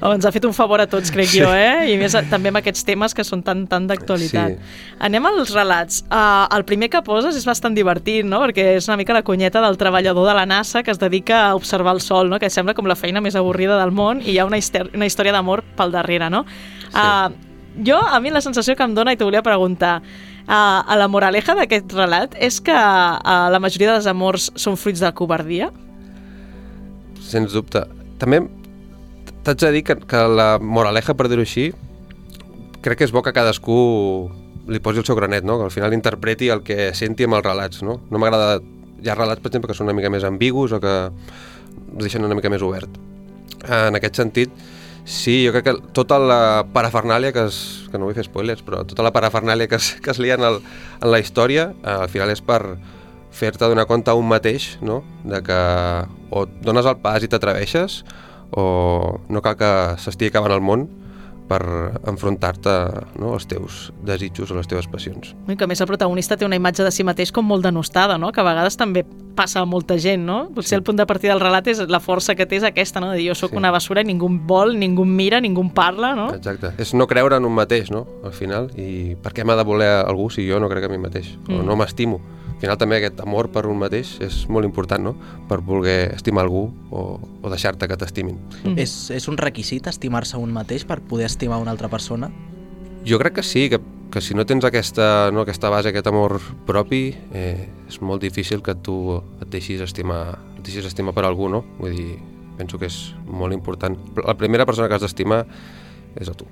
[0.00, 1.42] Oh, ens ha fet un favor a tots, crec sí.
[1.42, 1.90] jo, eh?
[1.92, 4.56] I més també amb aquests temes que són tan, tan d'actualitat.
[4.56, 4.94] Sí.
[5.08, 6.02] Anem als relats.
[6.08, 8.40] Uh, el primer que poses és bastant divertit, no?
[8.46, 11.54] Perquè és una mica la conyeta del treballador de la NASA que es dedica a
[11.56, 12.38] observar el sol, no?
[12.38, 14.58] Que sembla com la feina més avorrida del món i hi ha una,
[14.94, 16.44] una història d'amor pel darrere, no?
[16.88, 16.96] Sí.
[16.96, 20.98] Uh, jo, a mi la sensació que em dona, i t'ho volia preguntar, uh, a
[20.98, 25.70] la moraleja d'aquest relat és que uh, la majoria dels amors són fruits de covardia?
[27.28, 27.84] Sens dubte.
[28.18, 28.42] També
[29.44, 31.70] t'haig de dir que, que la moraleja, per dir-ho així,
[32.82, 33.78] crec que és bo que cadascú
[34.68, 35.56] li posi el seu granet, no?
[35.58, 37.82] que al final interpreti el que senti amb els relats.
[37.82, 38.58] No, no m'agrada...
[39.02, 40.96] Hi ha relats, per exemple, que són una mica més ambigus o que
[42.02, 42.98] deixen una mica més obert.
[43.64, 44.52] En aquest sentit,
[45.08, 48.82] Sí, jo crec que tota la parafernàlia, que, es, que no vull fer spoilers, però
[48.84, 50.58] tota la parafernàlia que es, que es lia en, el,
[51.00, 52.60] en la història, eh, al final és per
[53.32, 55.00] fer-te donar compte a un mateix, no?
[55.24, 55.58] de que
[56.28, 58.02] o dones el pas i t'atreveixes,
[58.52, 58.66] o
[59.32, 59.72] no cal que
[60.04, 60.84] s'estigui acabant el món,
[61.48, 61.62] per
[62.08, 62.74] enfrontar-te
[63.18, 65.32] no, als teus desitjos o les teves passions.
[65.48, 68.30] I que més el protagonista té una imatge de si mateix com molt denostada, no?
[68.32, 69.04] que a vegades també
[69.38, 70.38] passa a molta gent, no?
[70.54, 70.78] Potser sí.
[70.80, 73.12] el punt de partida del relat és la força que té és aquesta, no?
[73.14, 73.60] de dir jo sóc sí.
[73.60, 76.28] una basura i ningú vol, ningú mira, ningú parla, no?
[76.34, 76.74] Exacte.
[76.82, 79.92] És no creure en un mateix, no?, al final, i per què m'ha de voler
[80.00, 81.60] algú si jo no crec en mi mateix, mm.
[81.60, 82.20] o no m'estimo
[82.58, 85.12] al final també aquest amor per un mateix és molt important, no?
[85.46, 87.02] Per voler estimar algú o,
[87.38, 88.34] o deixar-te que t'estimin.
[88.64, 88.74] Mm.
[88.82, 92.32] És, és un requisit estimar-se un mateix per poder estimar una altra persona?
[93.06, 93.78] Jo crec que sí, que,
[94.10, 98.66] que si no tens aquesta, no, aquesta base, aquest amor propi, eh, és molt difícil
[98.66, 98.98] que tu
[99.38, 100.24] et deixis estimar,
[100.58, 101.62] et deixis estimar per algú, no?
[101.78, 102.18] Vull dir,
[102.58, 103.94] penso que és molt important.
[104.18, 105.44] La primera persona que has d'estimar
[106.18, 106.50] és a tu,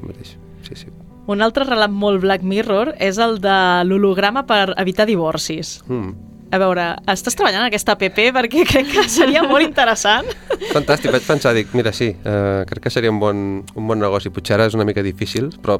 [0.00, 0.38] mateix.
[0.64, 1.11] Sí, sí.
[1.30, 3.56] Un altre relat molt Black Mirror és el de
[3.86, 5.78] l'holograma per evitar divorcis.
[5.86, 6.30] Mm.
[6.52, 10.26] A veure, estàs treballant en aquesta app perquè crec que seria molt interessant.
[10.74, 14.28] Fantàstic, vaig pensar, dic, mira, sí, eh, crec que seria un bon, un bon negoci.
[14.34, 15.78] Potser ara és una mica difícil, però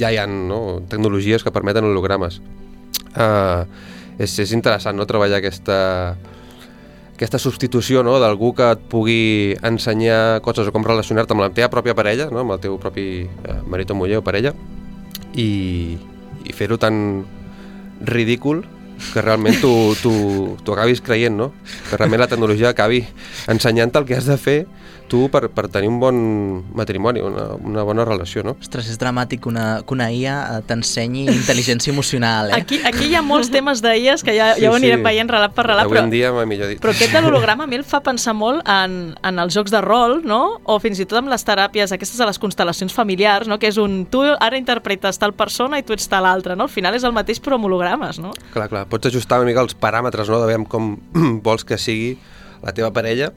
[0.00, 2.40] ja hi ha no, tecnologies que permeten hologrames.
[3.14, 3.64] Eh,
[4.18, 6.16] és, és interessant no, treballar aquesta,
[7.20, 11.68] aquesta substitució no, d'algú que et pugui ensenyar coses o com relacionar-te amb la teva
[11.68, 14.54] pròpia parella, no, amb el teu propi eh, marit o muller o parella,
[15.36, 15.98] i,
[16.48, 17.20] i fer-ho tan
[18.08, 18.64] ridícul
[19.12, 20.14] que realment tu, tu,
[20.64, 21.50] tu acabis creient, no?
[21.90, 23.02] Que realment la tecnologia acabi
[23.52, 24.58] ensenyant-te el que has de fer
[25.10, 26.18] tu per, per tenir un bon
[26.78, 28.54] matrimoni, una, una bona relació, no?
[28.62, 32.60] Ostres, és dramàtic que una, que una IA eh, t'ensenyi intel·ligència emocional, eh?
[32.60, 35.06] Aquí, aquí hi ha molts temes d'IAs que ja, sí, ja ho anirem sí.
[35.08, 36.80] veient relat per relat, Avui però, en dia millor dit.
[36.82, 39.82] però aquest de l'holograma a mi el fa pensar molt en, en els jocs de
[39.84, 40.40] rol, no?
[40.70, 43.58] O fins i tot amb les teràpies, aquestes de les constel·lacions familiars, no?
[43.58, 46.70] Que és un, tu ara interpretes tal persona i tu ets tal altra, no?
[46.70, 48.32] Al final és el mateix però amb hologrames, no?
[48.54, 50.38] Clar, clar, pots ajustar una mica els paràmetres, no?
[50.38, 50.94] De veure com
[51.46, 52.14] vols que sigui
[52.62, 53.32] la teva parella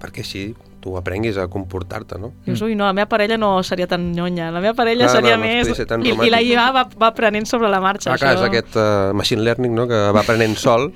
[0.00, 0.46] perquè així
[0.86, 2.30] tu aprenguis a comportar-te, no?
[2.46, 4.52] Dius, ui, no, la meva parella no seria tan nyonya.
[4.54, 5.82] La meva parella Clar, seria no, no més...
[5.90, 6.42] tan I, I la.
[6.46, 8.12] IA va, va aprenent sobre la marxa.
[8.14, 8.52] Ah, clar, és això.
[8.52, 9.88] aquest uh, machine learning no?
[9.90, 10.92] que va aprenent sol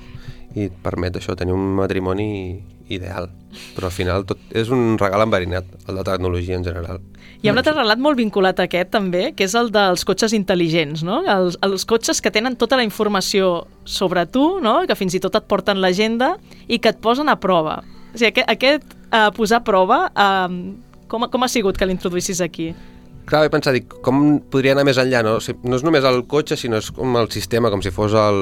[0.55, 2.31] i et permet això, tenir un matrimoni
[2.87, 3.27] ideal.
[3.75, 7.03] Però al final tot és un regal enverinat, el de tecnologia en general.
[7.41, 10.35] Hi ha un altre relat molt vinculat a aquest també, que és el dels cotxes
[10.37, 11.21] intel·ligents, no?
[11.35, 14.81] Els, els cotxes que tenen tota la informació sobre tu, no?
[14.87, 16.35] que fins i tot et porten l'agenda
[16.67, 17.81] i que et posen a prova.
[18.11, 22.41] O sigui, aquest, aquest uh, posar a prova, uh, com, com ha sigut que l'introduïssis
[22.43, 22.71] aquí?
[23.29, 25.37] Clar, he pensat, dic, com podria anar més enllà, no?
[25.39, 28.15] O sigui, no és només el cotxe, sinó és com el sistema, com si fos
[28.17, 28.39] el,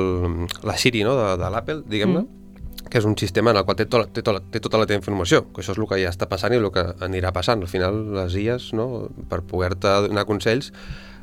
[0.65, 2.87] la Siri, no?, de, de l'Apple, diguem-ne, mm.
[2.87, 5.01] que és un sistema en el qual té, tot, té, tot, té tota la teva
[5.01, 7.61] informació, que això és el que ja està passant i el que anirà passant.
[7.61, 8.87] Al final, les IAs, no?,
[9.29, 10.71] per poder-te donar consells,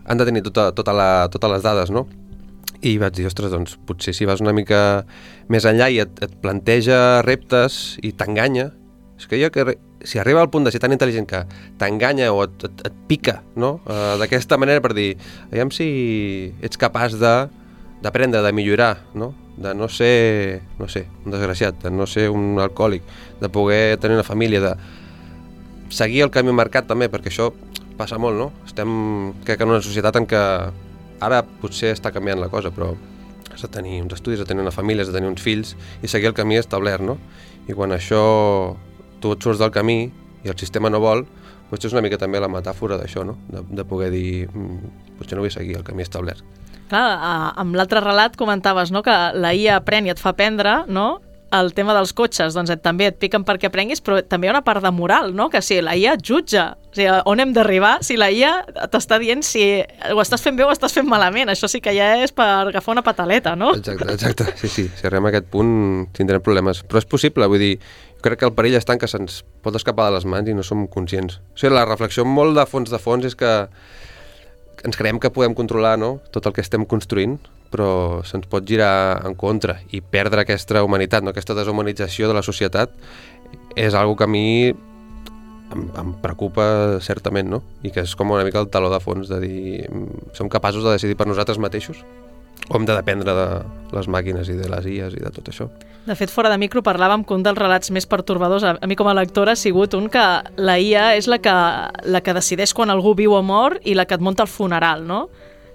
[0.07, 2.07] han de tenir tota, tota la, totes les dades, no?
[2.83, 5.07] I vaig dir, ostres, doncs potser si vas una mica
[5.53, 8.71] més enllà i et, et planteja reptes i t'enganya,
[9.17, 11.43] és que jo que si arriba al punt de ser tan intel·ligent que
[11.81, 13.79] t'enganya o et, et, et pica, no?
[13.89, 15.15] Uh, D'aquesta manera per dir,
[15.49, 17.37] aviam si ets capaç de
[18.05, 19.33] d'aprendre, de millorar, no?
[19.57, 23.03] De no ser, no sé, un desgraciat, de no ser un alcohòlic,
[23.41, 24.75] de poder tenir una família, de
[25.89, 27.49] seguir el camí marcat també, perquè això
[27.97, 28.51] passa molt, no?
[28.69, 28.91] Estem,
[29.47, 30.43] crec, en una societat en què
[31.21, 32.93] ara potser està canviant la cosa, però
[33.53, 35.75] has de tenir uns estudis, has de tenir una família, has de tenir uns fills
[36.03, 37.17] i seguir el camí establert, no?
[37.67, 38.21] I quan això
[39.21, 40.11] tu et surts del camí
[40.45, 41.25] i el sistema no vol,
[41.71, 43.39] potser és una mica també la metàfora d'això, no?
[43.51, 46.45] De, de poder dir, mm, potser no vull seguir el camí establert.
[46.87, 47.07] Clar,
[47.59, 51.17] amb l'altre relat comentaves no, que la IA aprèn i et fa aprendre, no?
[51.57, 54.57] El tema dels cotxes, doncs et, també et piquen perquè aprenguis, però també hi ha
[54.59, 55.49] una part de moral, no?
[55.51, 59.19] Que si la IA et jutja, o sigui, on hem d'arribar si la IA t'està
[59.21, 61.51] dient si ho estàs fent bé o estàs fent malament.
[61.53, 63.75] Això sí que ja és per agafar una pataleta, no?
[63.77, 64.47] Exacte, exacte.
[64.57, 65.75] Sí, sí, si arribem a aquest punt
[66.17, 66.81] tindrem problemes.
[66.89, 67.75] Però és possible, vull dir,
[68.25, 70.65] crec que el perill està en que se'ns pot escapar de les mans i no
[70.65, 71.41] som conscients.
[71.53, 73.53] O sigui, la reflexió molt de fons de fons és que
[74.87, 76.17] ens creiem que podem controlar no?
[76.33, 77.37] tot el que estem construint,
[77.73, 81.33] però se'ns pot girar en contra i perdre aquesta humanitat, no?
[81.35, 82.93] aquesta deshumanització de la societat
[83.77, 84.47] és algo que a mi
[85.75, 87.63] em, em preocupa certament, no?
[87.83, 90.85] I que és com una mica el taló de fons de dir, mm, som capaços
[90.85, 92.05] de decidir per nosaltres mateixos
[92.69, 93.47] o hem de dependre de
[93.95, 95.69] les màquines i de les IAs i de tot això.
[96.07, 99.09] De fet, fora de micro parlàvem que un dels relats més pertorbadors, a, mi com
[99.11, 100.25] a lectora, ha sigut un que
[100.57, 101.55] la IA és la que,
[102.07, 105.07] la que decideix quan algú viu o mor i la que et munta el funeral,
[105.07, 105.27] no?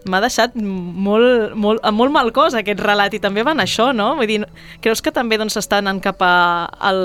[0.10, 4.16] M'ha deixat molt, molt, amb molt mal cos aquest relat i també van això, no?
[4.18, 4.40] Vull dir,
[4.82, 6.34] creus que també doncs, s'està anant cap a
[6.90, 7.04] el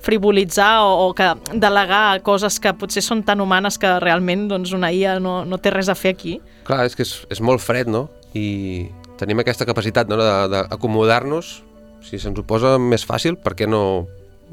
[0.00, 4.92] frivolitzar o, o que delegar coses que potser són tan humanes que realment doncs, una
[4.92, 6.38] IA no, no té res a fer aquí?
[6.68, 8.08] Clar, és que és, és molt fred, no?
[8.36, 8.88] I
[9.20, 10.16] tenim aquesta capacitat no?
[10.20, 11.60] d'acomodar-nos.
[12.06, 14.06] Si se'ns ho posa més fàcil, per què no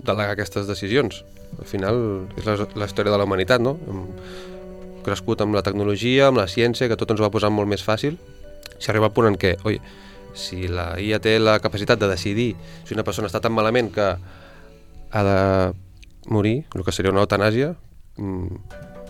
[0.04, 1.24] delegar aquestes decisions?
[1.58, 2.02] Al final
[2.36, 3.78] és la, la història de la humanitat, no?
[3.88, 4.04] Hem
[5.08, 8.20] crescut amb la tecnologia, amb la ciència, que tot ens va posar molt més fàcil.
[8.78, 9.80] Si arriba al punt en què, oi,
[10.38, 12.52] si la IA té la capacitat de decidir
[12.86, 14.12] si una persona està tan malament que
[15.12, 15.74] ha de
[16.28, 17.74] morir, el que seria una eutanàsia,
[18.18, 18.48] mm,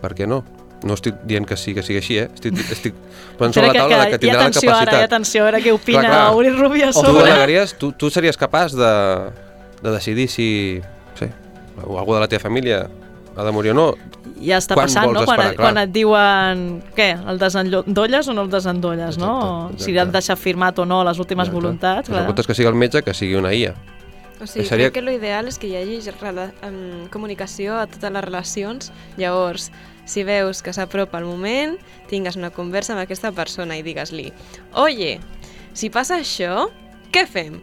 [0.02, 0.44] per què no?
[0.86, 2.28] No estic dient que sí, que sigui així, eh?
[2.34, 2.94] Estic, estic
[3.40, 4.82] sobre la que, taula de que i tindrà la capacitat.
[4.84, 6.36] ara, i atenció ara, què opina Clar, clar.
[6.38, 7.24] Uri Rubio a Tu sobre?
[7.24, 8.92] delegaries, tu, tu series capaç de,
[9.82, 10.80] de decidir si,
[11.14, 11.32] no sé,
[11.84, 12.88] o algú de la teva família
[13.38, 13.88] ha de morir o no?
[14.38, 15.24] Ja està Quan passant, no?
[15.26, 15.66] Quan, esperar, clar.
[15.66, 19.34] quan et diuen, què, el desendolles o no el desendolles, no?
[19.72, 22.10] Exacte, Si han deixat firmat o no les últimes voluntats.
[22.14, 23.74] El compte és que sigui el metge que sigui una IA.
[24.40, 28.12] O sigui, Seria- crec que l'ideal és que hi hagi rela em, comunicació a totes
[28.12, 28.92] les relacions.
[29.18, 29.72] Llavors,
[30.06, 34.32] si veus que s'apropa el moment, tingues una conversa amb aquesta persona i digues-li
[34.74, 35.20] Oye,
[35.74, 36.70] si passa això,
[37.12, 37.62] què fem?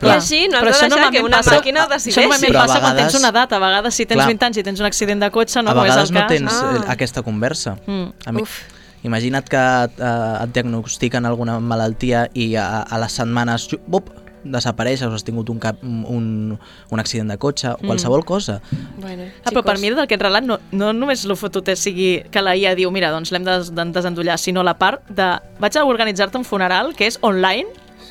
[0.00, 0.14] Clar.
[0.14, 2.20] I així no has això de deixar que normalment una passa- màquina ho Això decideixi.
[2.20, 3.52] normalment Però a passa quan vegades- tens una edat.
[3.52, 4.26] A vegades, si tens Clar.
[4.28, 6.20] 20 anys i tens un accident de cotxe, no, a no és vegades el no
[6.20, 6.28] cas.
[6.28, 6.74] tens Ah.
[6.76, 7.76] eh, aquesta conversa.
[7.86, 8.12] Mm.
[8.26, 8.60] A mi, Uf.
[9.02, 14.10] imagina't que eh, et diagnostiquen alguna malaltia i a, a les setmanes bup,
[14.52, 16.58] desapareixes o has tingut un, cap, un,
[16.90, 17.86] un accident de cotxe, Mm.
[17.86, 18.60] qualsevol cosa.
[18.98, 22.22] Bueno, Ah, però per xicos, mi d'aquest relat no, no només el fotut és sigui
[22.30, 25.28] que la IA diu mira, doncs l'hem de, de desendollar, sinó la part de
[25.60, 27.68] vaig a organitzar-te un funeral que és online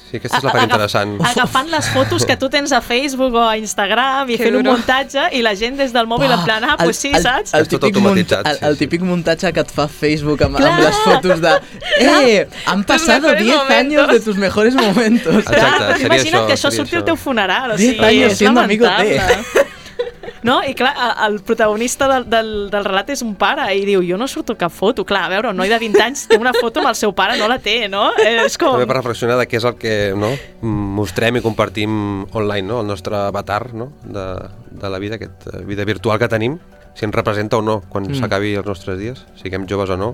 [0.09, 1.17] Sí, aquesta és la part Agaf- interessant.
[1.29, 4.63] agafant les fotos que tu tens a Facebook o a Instagram i Que fent un
[4.69, 7.53] muntatge i la gent des del mòbil en plan, ah, pues sí, el, saps?
[7.53, 10.55] El, És tot típic automatitzat, munta- el, el típic muntatge que et fa Facebook amb,
[10.57, 10.71] Clar.
[10.71, 11.53] amb les fotos de
[11.99, 14.07] eh, han pasado mejores 10 años momentos".
[14.13, 15.35] de tus mejores momentos.
[15.35, 18.37] Exacte, Clar, seria imagina't això, que això surti al teu funeral, o sigui, años és
[18.37, 19.21] siendo amigo de.
[20.43, 20.59] No?
[20.63, 20.93] I clar,
[21.25, 24.73] el protagonista del, del, del relat és un pare i diu, jo no surto cap
[24.73, 25.05] foto.
[25.07, 27.37] Clar, a veure, un noi de 20 anys té una foto amb el seu pare,
[27.39, 28.09] no la té, no?
[28.21, 28.75] Eh, és com...
[28.77, 32.81] També per reflexionar de què és el que no, mostrem i compartim online, no?
[32.81, 33.91] el nostre avatar no?
[34.03, 34.25] de,
[34.71, 36.59] de la vida, aquesta vida virtual que tenim,
[36.97, 38.15] si ens representa o no quan Mm.
[38.15, 38.21] mm.
[38.21, 40.13] s'acabi els nostres dies, siguem joves o no.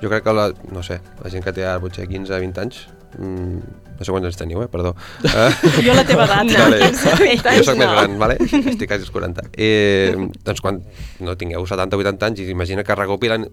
[0.00, 2.86] Jo crec que la, no sé, la gent que té ara potser 15 20 anys,
[3.18, 4.68] mm, no sé quants anys teniu, eh?
[4.72, 4.94] perdó.
[5.28, 5.50] Eh?
[5.86, 6.48] Jo la teva edat.
[6.56, 6.78] Vale.
[6.90, 7.92] No, jo sóc més no.
[7.92, 8.38] gran, vale?
[8.40, 9.50] estic quasi als 40.
[9.60, 10.80] Eh, doncs quan
[11.20, 13.50] no tingueu 70 o 80 anys i imagina que recopilen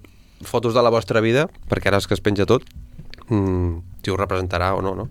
[0.47, 2.63] fotos de la vostra vida, perquè ara és que es penja tot,
[3.27, 5.10] mm, si us representarà o no, no?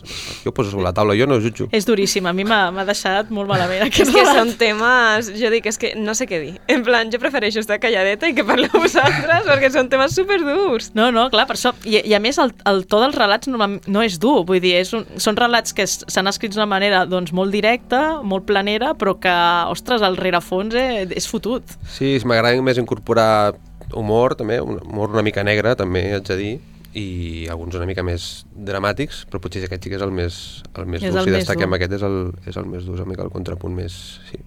[0.00, 0.38] Mm.
[0.44, 1.68] Jo ho poso sobre la taula, jo no jutjo.
[1.74, 4.38] És duríssim, a mi m'ha deixat molt malament És aquest que relat.
[4.38, 6.54] són temes, jo dic, és que no sé què dir.
[6.72, 10.92] En plan, jo prefereixo estar calladeta i que parleu vosaltres, perquè són temes superdurs.
[10.98, 11.74] No, no, clar, per això.
[11.84, 14.76] I, i a més, el, el to dels relats no, no és dur, vull dir,
[14.80, 19.16] és un, són relats que s'han escrits d'una manera doncs, molt directa, molt planera, però
[19.20, 19.34] que,
[19.72, 21.76] ostres, el rerefons eh, és fotut.
[21.92, 23.54] Sí, m'agrada més incorporar
[23.92, 26.52] humor, també, humor una mica negre, també, haig de dir,
[26.94, 30.86] i alguns una mica més dramàtics, però potser aquest sí que és el més, el
[30.86, 31.20] més És dur.
[31.22, 31.76] el Si destaquem dur.
[31.78, 34.20] aquest és el, és el més dur, és una mica el contrapunt més...
[34.30, 34.38] Sí,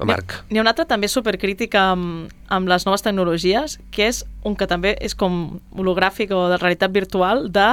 [0.00, 0.32] amarg.
[0.50, 4.66] N'hi ha un altre també supercrític amb, amb les noves tecnologies, que és un que
[4.66, 7.68] també és com hologràfic o de realitat virtual, de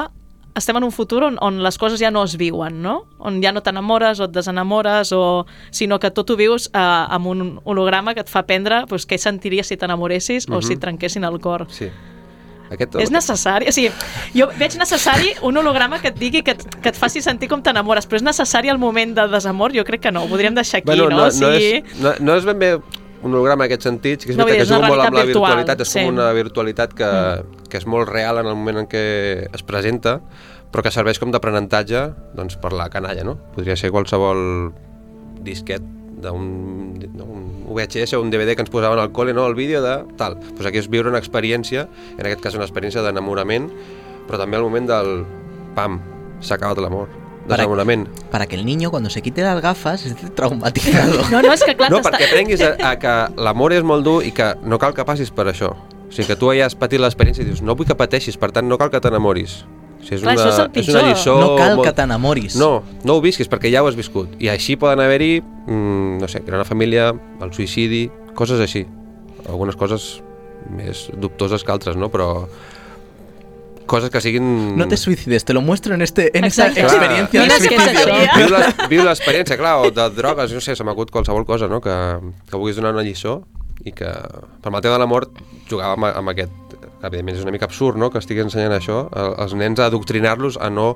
[0.59, 3.05] estem en un futur on, on les coses ja no es viuen, no?
[3.23, 7.27] On ja no t'enamores o et desenamores, o, sinó que tot ho vius eh, amb
[7.31, 10.61] un holograma que et fa aprendre pues, què sentiries si t'enamoressis o Mhm.
[10.67, 11.67] si et trenquessin el cor.
[11.69, 11.87] Sí.
[12.69, 13.89] Aquest, És necessari, o sigui,
[14.35, 17.63] jo veig necessari un holograma que et digui que et, que et faci sentir com
[17.65, 19.73] t'enamores, però és necessari el moment de desamor?
[19.73, 21.17] Jo crec que no, ho podríem deixar aquí, bueno, no?
[21.17, 22.71] no, O no, sigui, és, no, no és ben bé
[23.19, 25.57] un holograma en aquest sentit, que és No, veritat que juga molt amb la virtual,
[25.57, 25.99] virtualitat, és sí.
[26.05, 27.11] com una virtualitat que,
[27.69, 29.05] que és molt real en el moment en què
[29.49, 30.19] es presenta,
[30.71, 32.05] però que serveix com d'aprenentatge
[32.37, 33.35] doncs, per la canalla, no?
[33.55, 34.71] Podria ser qualsevol
[35.43, 35.83] disquet
[36.21, 36.99] d'un
[37.69, 39.47] VHS o un DVD que ens posaven al col·le, no?
[39.47, 40.37] el vídeo de tal.
[40.55, 43.69] Pues aquí és viure una experiència, en aquest cas una experiència d'enamorament,
[44.27, 45.23] però també al moment del
[45.77, 45.99] pam,
[46.41, 47.09] s'ha acabat l'amor,
[47.49, 48.05] Para-.
[48.31, 51.23] Para que el niño cuando se quite las gafas esté traumatizado.
[51.31, 54.19] No, no, és que clar, No, perquè aprenguis a, a que l'amor és molt dur
[54.25, 55.73] i que no cal que passis per això.
[55.73, 58.51] O sigui, que tu ja has patit l'experiència i dius, no vull que pateixis, per
[58.53, 59.63] tant, no cal que t'enamoris.
[59.99, 61.09] O sigui, és, Clar, una, això és el és una pitjor.
[61.09, 61.35] lliçó...
[61.41, 61.87] No cal molt...
[61.87, 62.55] que t'enamoris.
[62.59, 62.71] No,
[63.03, 64.33] no ho visquis perquè ja ho has viscut.
[64.39, 68.85] I així poden haver-hi, mm, no sé, crear una família, el suïcidi, coses així.
[69.49, 70.21] Algunes coses
[70.69, 72.09] més dubtoses que altres, no?
[72.13, 72.47] Però
[73.89, 74.77] coses que siguin...
[74.77, 76.81] No te suicides, te lo muestro en, este, en esta Exacte.
[76.81, 81.09] experiencia Mira, de és que viu l'experiència, clar, o de drogues, no sé, se m'acut
[81.11, 81.81] qualsevol cosa, no?
[81.81, 81.95] Que,
[82.45, 83.39] que vulguis donar una lliçó
[83.83, 84.11] i que,
[84.61, 86.68] per el tema de la mort, jugava amb, amb aquest...
[86.99, 90.59] que Evidentment és una mica absurd, no?, que estigui ensenyant això, als nens a adoctrinar-los
[90.59, 90.95] a no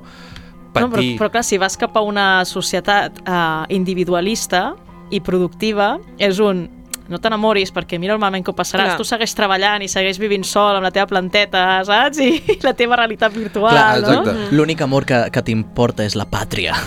[0.74, 1.12] No, però, patir...
[1.20, 4.72] però clar, si vas cap a una societat uh, individualista
[5.14, 6.66] i productiva, és un
[7.08, 8.96] no t'enamoris perquè mira el malament que ho passaràs, Clar.
[8.96, 12.18] tu segueix treballant i segueix vivint sol amb la teva planteta, saps?
[12.24, 14.08] I la teva realitat virtual, Clar, no?
[14.22, 14.54] exacte.
[14.56, 16.74] L'únic amor que, que t'importa és la pàtria.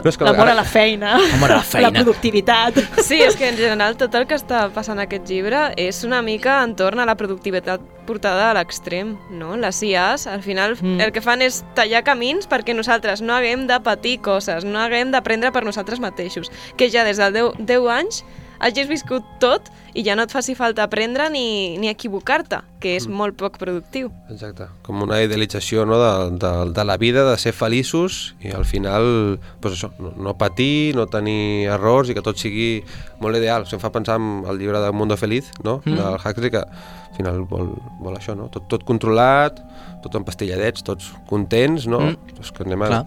[0.00, 1.90] No, és que L'amor ara- a la feina, Amor a la feina.
[1.90, 2.78] la productivitat.
[3.04, 6.22] Sí, és que en general tot el que està passant en aquest llibre és una
[6.24, 9.56] mica entorn a la productivitat portada a l'extrem, no?
[9.60, 10.94] Les IAs, al final, Mm.
[10.96, 11.00] mm.
[11.04, 15.10] el que fan és tallar camins perquè nosaltres no haguem de patir coses, no haguem
[15.12, 18.24] d'aprendre per nosaltres mateixos, que ja des dels 10, 10 anys
[18.60, 23.06] hagis viscut tot i ja no et faci falta aprendre ni, ni equivocar-te, que és
[23.10, 24.10] molt poc productiu.
[24.30, 28.66] Exacte, com una idealització no, de, de, de la vida, de ser feliços i al
[28.68, 32.84] final pues això, no, no patir, no tenir errors i que tot sigui
[33.20, 33.66] molt ideal.
[33.66, 35.80] Això em fa pensar en el llibre de Mundo Feliz, no?
[35.84, 35.96] Mm.
[35.96, 36.02] Mm.
[36.04, 38.50] del Huxley, que al final vol, vol això, no?
[38.52, 39.58] tot, tot controlat,
[40.04, 42.04] tot empastilladets, tots contents, no?
[42.12, 42.40] Mm.
[42.44, 42.94] És que anem a...
[42.94, 43.04] Clar.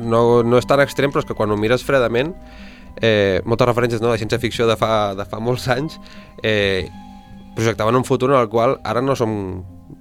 [0.00, 2.30] No, no és tan extrem, però és que quan ho mires fredament,
[3.00, 6.00] eh, moltes referències no, de ciència-ficció de fa, de fa molts anys,
[6.42, 6.88] eh,
[7.56, 9.36] projectaven un futur en el qual ara no som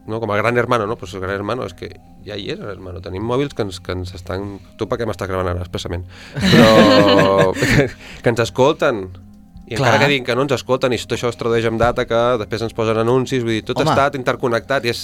[0.10, 0.96] no, com el gran hermano, no?
[0.96, 1.90] Pues el gran hermano és que
[2.26, 3.02] ja hi és el hermano.
[3.02, 4.58] Tenim mòbils que ens, que ens estan...
[4.78, 6.06] Tu per què m'estàs gravant ara expressament?
[6.36, 7.54] Però
[8.24, 9.08] que ens escolten.
[9.70, 9.86] I Clar.
[9.86, 12.20] encara que diguin que no ens escolten i tot això es tradueix en data que
[12.42, 13.94] després ens posen anuncis, vull dir, tot Home.
[13.94, 15.04] Està interconnectat i és,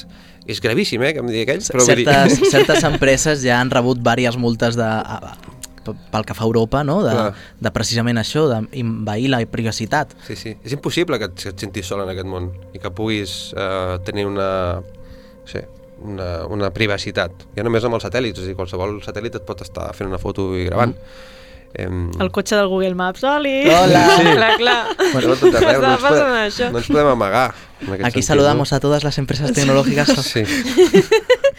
[0.49, 1.61] és gravíssim, eh, que em digui aquell.
[1.69, 2.49] Però vull certes, dir...
[2.49, 5.54] certes empreses ja han rebut diverses multes de, a, a,
[5.85, 7.01] pel que fa a Europa, no?
[7.05, 7.29] de, Clar.
[7.67, 10.15] de precisament això, d'invair la privacitat.
[10.27, 10.55] Sí, sí.
[10.65, 13.95] És impossible que et, que et sentis sol en aquest món i que puguis eh,
[14.07, 14.49] tenir una,
[14.81, 15.65] no sé,
[16.01, 17.47] una, una privacitat.
[17.55, 20.51] Ja només amb els satèl·lits, a dir, qualsevol satèl·lit et pot estar fent una foto
[20.57, 20.95] i gravant.
[20.95, 21.33] Mm.
[21.77, 22.09] Em...
[22.19, 23.65] El cotxe del Google Maps, Oli!
[23.69, 24.03] Hola!
[24.35, 24.81] Clar, clar.
[25.13, 26.69] Bueno, tot arreu, no, ens passant podem, això.
[26.71, 27.47] no ens podem amagar.
[27.85, 30.09] Aquí sentit, saludamos a todas las empresas tecnológicas.
[30.15, 30.23] No?
[30.35, 30.43] Sí.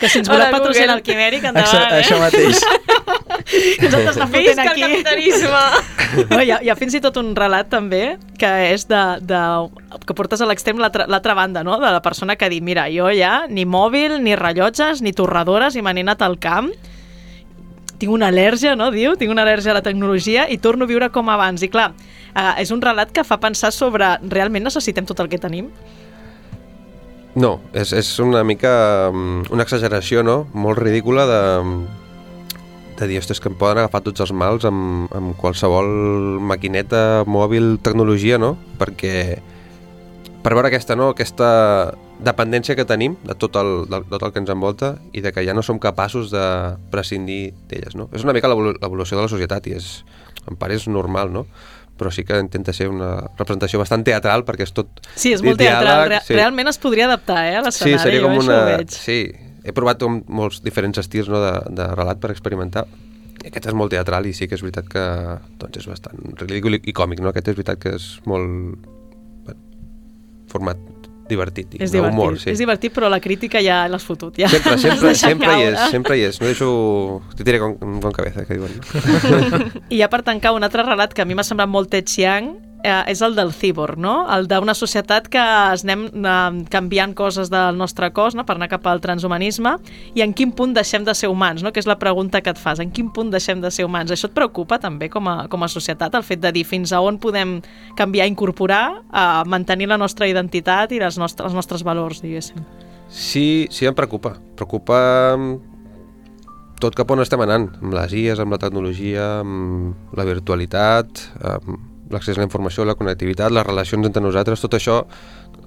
[0.01, 0.99] Que si ens voleu patrocinar Google.
[0.99, 2.01] el Quimèric, Això, endavant, eh?
[2.03, 2.61] això mateix.
[3.47, 4.83] Ens estàs fotent Visca el aquí.
[4.83, 5.61] capitalisme!
[6.33, 9.41] No, hi, ha, hi ha fins i tot un relat també que és de, de
[10.05, 11.79] que portes a l'extrem l'altra banda, no?
[11.81, 15.77] de la persona que ha dit mira, jo ja ni mòbil, ni rellotges, ni torradores
[15.79, 16.73] i me n'he anat al camp
[17.99, 19.15] tinc una al·lèrgia, no, diu?
[19.19, 21.63] Tinc una al·lèrgia a la tecnologia i torno a viure com abans.
[21.63, 21.91] I clar,
[22.35, 25.71] eh, és un relat que fa pensar sobre realment necessitem tot el que tenim?
[27.37, 30.47] No, és, és una mica mm, una exageració, no?
[30.57, 31.43] Molt ridícula de,
[32.97, 35.91] de dir, ostres, que em poden agafar tots els mals amb, amb qualsevol
[36.41, 38.55] maquineta, mòbil, tecnologia, no?
[38.81, 39.13] Perquè
[40.47, 41.11] per veure aquesta, no?
[41.11, 41.49] aquesta
[42.23, 45.45] dependència que tenim de tot el, de tot el que ens envolta i de que
[45.45, 46.45] ja no som capaços de
[46.91, 48.09] prescindir d'elles, no?
[48.17, 50.05] És una mica l'evolu- l'evolució de la societat i és,
[50.49, 51.47] en part és normal, no?
[51.97, 55.57] però sí que intenta ser una representació bastant teatral perquè és tot Sí, és molt
[55.57, 56.09] diàleg, teatral.
[56.11, 56.35] Re sí.
[56.37, 58.03] Realment es podria adaptar, eh, a Sí, l'escenari.
[58.03, 58.59] seria com una...
[58.93, 59.33] Sí,
[59.65, 62.85] he provat com molts diferents estils no, de, de relat per experimentar.
[63.41, 65.07] I aquest és molt teatral i sí que és veritat que
[65.57, 67.33] doncs, és bastant ridícul i, i còmic, no?
[67.33, 68.77] Aquest és veritat que és molt...
[69.49, 69.61] Bueno,
[70.53, 70.77] format
[71.29, 72.51] divertit, És divertit, humor, sí.
[72.53, 74.39] és divertit, però la crítica ja l'has fotut.
[74.41, 74.51] Ja.
[74.53, 75.91] Sempre, sempre, sempre hi és, caure.
[75.95, 76.41] sempre hi és.
[76.41, 76.71] No deixo...
[77.37, 78.77] Te tiré con, con cabeza, que diuen.
[79.95, 82.66] I ja per tancar, un altre relat que a mi m'ha semblat molt Ted Chiang
[82.87, 84.15] eh, és el del cíborg, no?
[84.33, 85.43] El d'una societat que
[85.75, 88.47] es anem eh, canviant coses del nostre cos no?
[88.47, 89.77] per anar cap al transhumanisme
[90.15, 91.73] i en quin punt deixem de ser humans, no?
[91.75, 92.81] que és la pregunta que et fas.
[92.83, 94.15] En quin punt deixem de ser humans?
[94.15, 97.03] Això et preocupa també com a, com a societat, el fet de dir fins a
[97.03, 97.59] on podem
[97.99, 102.63] canviar, incorporar, eh, mantenir la nostra identitat i les nostres, els nostres valors, diguéssim.
[103.09, 104.35] Sí, sí, em preocupa.
[104.59, 104.99] Preocupa
[106.83, 111.23] tot cap on estem anant, amb les IES, amb la tecnologia, amb la virtualitat,
[111.55, 115.03] amb l'accés a la informació, la connectivitat, les relacions entre nosaltres, tot això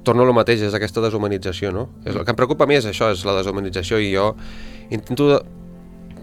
[0.03, 1.89] torno a lo mateix, és aquesta deshumanització, no?
[2.05, 4.31] És, el que em preocupa a mi és això, és la deshumanització i jo
[4.89, 5.39] intento, de,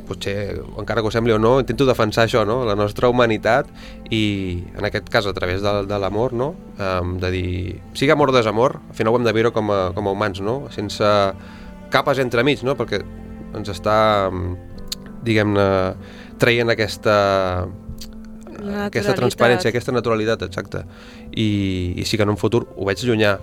[0.07, 2.61] potser, encara que ho sembli o no, intento defensar això, no?
[2.65, 3.69] la nostra humanitat
[4.15, 4.23] i
[4.79, 6.53] en aquest cas a través de, de l'amor, no?
[6.79, 7.49] Um, de dir,
[7.99, 10.41] sigui amor o desamor, al final ho hem de viure com a, com a humans,
[10.41, 10.61] no?
[10.75, 11.11] sense
[11.93, 12.77] capes entremig, no?
[12.79, 13.03] perquè
[13.57, 13.99] ens està,
[15.27, 15.67] diguem-ne,
[16.41, 17.17] traient aquesta,
[18.87, 20.85] aquesta transparència, aquesta naturalitat, exacte.
[21.33, 23.37] I, I sí que en un futur ho veig llunyà,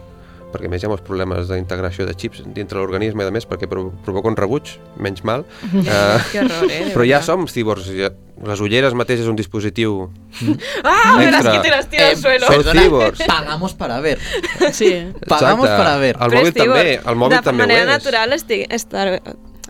[0.53, 3.47] perquè a més hi ha molts problemes d'integració de xips dintre l'organisme i a més
[3.49, 5.45] perquè pro- provoca un rebuig, menys mal.
[5.73, 8.11] Eh, Que horror, eh, de però ja som cíborgs, ja,
[8.45, 10.11] les ulleres mateix és un dispositiu
[10.83, 11.15] ¡Ah!
[11.17, 12.45] Verás que tiras tira al suelo.
[12.51, 13.23] Som cíborgs.
[13.25, 14.19] Pagamos para ver.
[14.71, 15.07] Sí.
[15.27, 15.83] Pagamos Exacte.
[15.83, 16.15] para ver.
[16.21, 17.87] El mòbil també, el mòbil de també ho manera és.
[17.97, 19.21] natural estic, estar,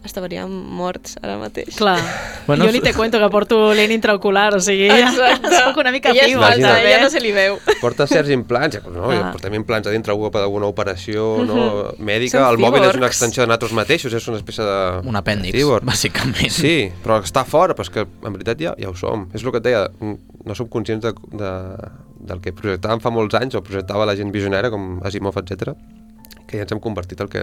[0.06, 1.76] estaríem morts ara mateix.
[1.78, 2.00] Clar.
[2.00, 5.50] Bueno, Bueno, jo ni te cuento que porto lent intraocular, o sigui, Exacte.
[5.64, 7.58] soc una mica Ella piva, ella no se li veu.
[7.82, 9.14] Porta certs implants, ja, no, Ah.
[9.16, 13.00] ja portem implants a dintre algú per alguna operació no, mèdica, Som el mòbil és
[13.00, 14.78] una extensió de nosaltres mateixos, és una espècie de...
[15.08, 15.56] Un apèndix,
[15.88, 16.52] bàsicament.
[16.52, 19.28] Sí, però està fora, però és que en veritat ja, ja ho som.
[19.34, 19.88] És el que et deia,
[20.46, 21.52] no som conscients de, de,
[22.28, 25.72] del que projectàvem fa molts anys, o projectava la gent visionària, com Asimov, etc
[26.54, 27.42] que ja ens hem convertit el que,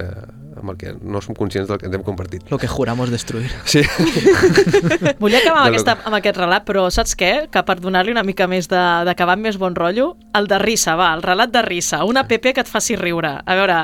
[0.61, 2.47] amb el que no som conscients del que ens hem convertit.
[2.53, 3.51] Lo que juramos destruir.
[3.67, 3.83] Sí.
[5.21, 7.33] Volia acabar amb, aquesta, amb aquest relat, però saps què?
[7.51, 10.95] Que per donar-li una mica més de- d'acabar amb més bon rotllo, el de risa,
[11.01, 13.35] va, el relat de risa, una app que et faci riure.
[13.45, 13.81] A veure,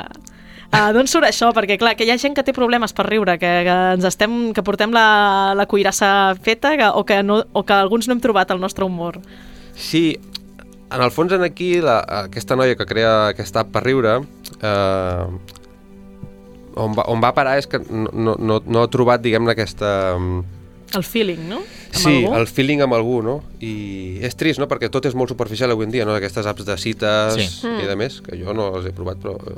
[0.71, 1.51] uh, d'on surt això?
[1.57, 4.53] Perquè, clar, que hi ha gent que té problemes per riure, que, que ens estem,
[4.55, 8.23] que portem la, la cuirassa feta que, o, que no, o que alguns no hem
[8.25, 9.21] trobat el nostre humor.
[9.77, 10.19] Sí,
[10.87, 14.21] en el fons en aquí la, aquesta noia que crea aquesta app per riure
[14.63, 15.27] eh,
[16.77, 19.91] on, va, on va parar és que no, no, no, no ha trobat diguem-ne aquesta
[20.97, 21.59] El feeling, no?
[21.59, 22.35] Amb sí, algú?
[22.39, 23.39] el feeling amb algú no?
[23.65, 24.69] i és trist no?
[24.71, 26.15] perquè tot és molt superficial avui en dia no?
[26.15, 27.49] aquestes apps de cites Sí.
[27.83, 29.57] i de més que jo no les he provat però eh,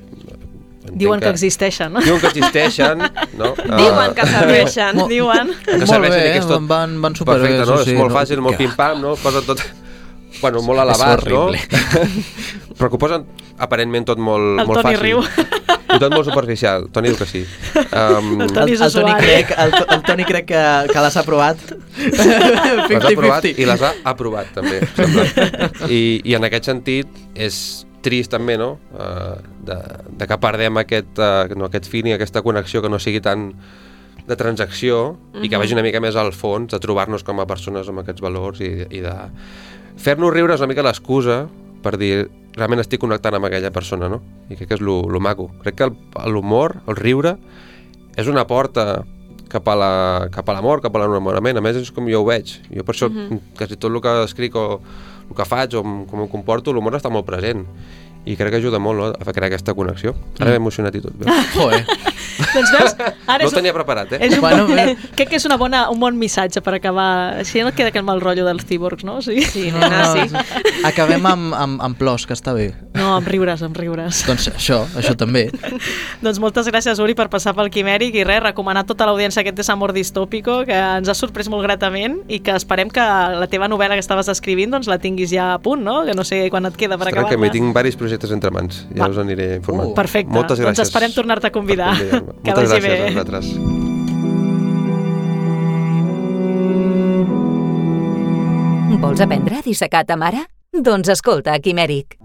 [0.88, 2.00] entenc Diuen que existeixen, no?
[2.06, 3.02] diuen que existeixen
[3.36, 3.50] no?
[3.82, 4.96] Diuen que serveixen.
[5.02, 5.50] Molt- Diuen.
[5.66, 7.42] que Molt serveixen bé, i que és tot van, van superbé.
[7.44, 7.74] perfecte, no?
[7.76, 8.16] això sí, és molt no?
[8.16, 9.12] fàcil, molt Que- pim-pam, no?
[9.20, 9.60] Posa tot...
[10.40, 11.46] Bueno, molt elevat, no?
[12.78, 13.24] Però que ho posen
[13.58, 15.02] aparentment tot molt, El molt Toni fàcil.
[15.02, 15.22] riu.
[15.88, 16.86] I tot molt superficial.
[16.94, 17.40] Toni diu que sí.
[17.88, 19.24] Um, El Toni El, és el, Toni usuari.
[19.24, 20.62] crec, el, el Toni crec que,
[20.92, 21.64] que l'has aprovat.
[21.98, 23.54] les ha aprovat 50-50.
[23.58, 24.80] i les ha aprovat, també.
[24.94, 25.26] sembla.
[25.88, 27.58] I, I en aquest sentit és
[28.04, 28.76] trist també, no?
[28.94, 29.80] Uh, de,
[30.20, 33.48] de que perdem aquest, uh, no, aquest feeling, aquesta connexió que no sigui tan
[34.28, 37.88] de transacció i que vagi una mica més al fons, de trobar-nos com a persones
[37.88, 39.14] amb aquests valors i, i de
[39.98, 41.46] fer-nos riure és una mica l'excusa
[41.82, 42.28] per dir
[42.58, 44.20] realment estic connectant amb aquella persona, no?
[44.50, 45.48] I crec que és lo, lo maco.
[45.62, 47.36] Crec que el- l'humor, el, riure,
[48.18, 49.04] és una porta
[49.48, 51.56] cap a la- cap a l'amor, cap a l'enamorament.
[51.56, 52.58] A més, és com jo ho veig.
[52.74, 53.40] Jo per això, mm -hmm.
[53.56, 54.80] quasi tot el que escric o
[55.30, 57.64] el que faig o com, em comporto, l'humor està molt present.
[58.26, 59.04] I crec que ajuda molt no?
[59.06, 60.14] a crear aquesta connexió.
[60.38, 61.12] Ara m'he emocionat i tot.
[61.54, 61.86] Joder.
[62.54, 62.94] Doncs veus,
[63.26, 64.20] ara No ho tenia preparat, eh?
[64.28, 67.38] és un, Bueno, eh, crec que és una bona, un bon missatge per acabar.
[67.42, 69.18] Així no et queda aquell mal rotllo dels cíborgs, no?
[69.24, 69.40] Sí.
[69.42, 70.82] Sí, No, nena, no, sí.
[70.88, 72.70] Acabem amb, amb, amb plors, que està bé.
[72.94, 74.22] No, amb riures, amb riures.
[74.28, 75.48] Doncs això, això també.
[76.22, 79.58] Doncs moltes gràcies, Uri, per passar pel Quimèric i res, recomanar a tota l'audiència aquest
[79.58, 83.02] desamor distópico que ens ha sorprès molt gratament i que esperem que
[83.38, 86.00] la teva novel·la que estaves escrivint doncs la tinguis ja a punt, no?
[86.06, 87.52] Que no sé quan et queda per Ostres, que m'hi acabar-la.
[87.54, 88.82] tinc diversos projectes entre mans.
[88.94, 89.10] Ja Va.
[89.14, 89.92] us aniré informant.
[89.92, 90.32] Uh, Perfecte.
[90.34, 90.76] Moltes gràcies.
[90.78, 91.94] Doncs esperem tornar-te a convidar.
[92.42, 93.00] Que Moltes gràcies bé.
[93.00, 93.52] a vosaltres.
[98.98, 100.42] Vols aprendre a dissecar ta mare?
[100.74, 102.16] Doncs escolta, Quimèric.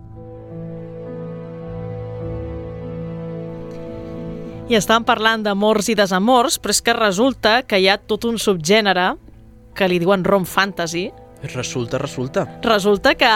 [4.71, 8.39] I estàvem parlant d'amors i desamors, però és que resulta que hi ha tot un
[8.41, 9.11] subgènere
[9.77, 11.09] que li diuen rom fantasy,
[11.43, 12.45] Resulta, resulta.
[12.63, 13.27] resulta que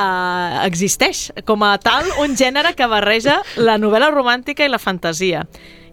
[0.64, 5.41] existeix com a tal un gènere que barreja la novel·la romàntica i la fantasia.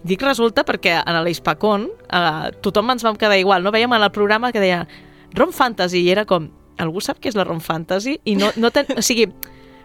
[0.04, 3.72] Dic resulta perquè a l'Hispacon eh, tothom ens vam quedar igual, no?
[3.72, 4.82] Veiem en el programa que deia
[5.34, 8.18] rom fantasy i era com, algú sap què és la rom fantasy?
[8.28, 8.92] I no, no ten...
[8.98, 9.30] o sigui,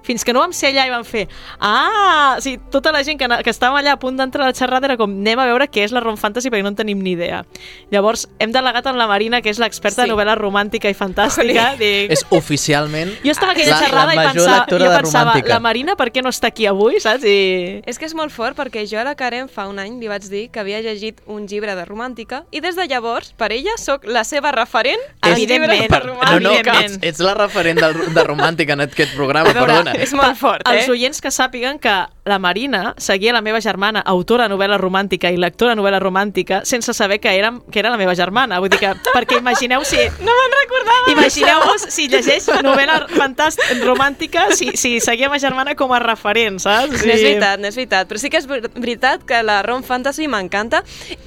[0.03, 1.27] fins que no vam ser allà i vam fer
[1.59, 4.55] ah, o sigui, tota la gent que, que estava allà a punt d'entrar a la
[4.57, 7.01] xerrada era com anem a veure què és la rom fantasy perquè no en tenim
[7.03, 7.43] ni idea
[7.91, 10.07] llavors hem delegat en la Marina que és l'experta Sí.
[10.07, 14.17] de novel·la romàntica i fantàstica dic, És oficialment jo estava aquella la, xerrada la i
[14.17, 15.49] major pensava, lectora jo de pensava, romàntica.
[15.53, 17.23] la Marina per què no està aquí avui, saps?
[17.27, 17.81] I...
[17.85, 20.23] És que és molt fort perquè jo a la Karen fa un any li vaig
[20.31, 24.05] dir que havia llegit un llibre de romàntica i des de llavors, per ella, sóc
[24.07, 26.79] la seva referent a És- llibres de Per- No, no, romàntica.
[26.85, 29.93] ets, ets la referent de, de romàntica en aquest programa, perdona.
[30.01, 30.77] És molt fort, eh?
[30.79, 31.93] Els oients que sàpiguen que
[32.29, 36.61] la Marina seguia la meva germana, autora de novel·la romàntica i lectora de novel·la romàntica,
[36.63, 38.59] sense saber que, érem, que era la meva germana.
[38.59, 39.97] Vull dir que, perquè imagineu si...
[40.29, 45.91] No me'n recordava Imagineu-vos si llegeix novel·la fantàstica romàntica, si, si seguia ma germana com
[45.95, 47.01] a referent, saps?
[47.05, 49.81] No és veritat, no és veritat, però sí que és ver- veritat que la Rom
[49.83, 50.83] Fantasy m'encanta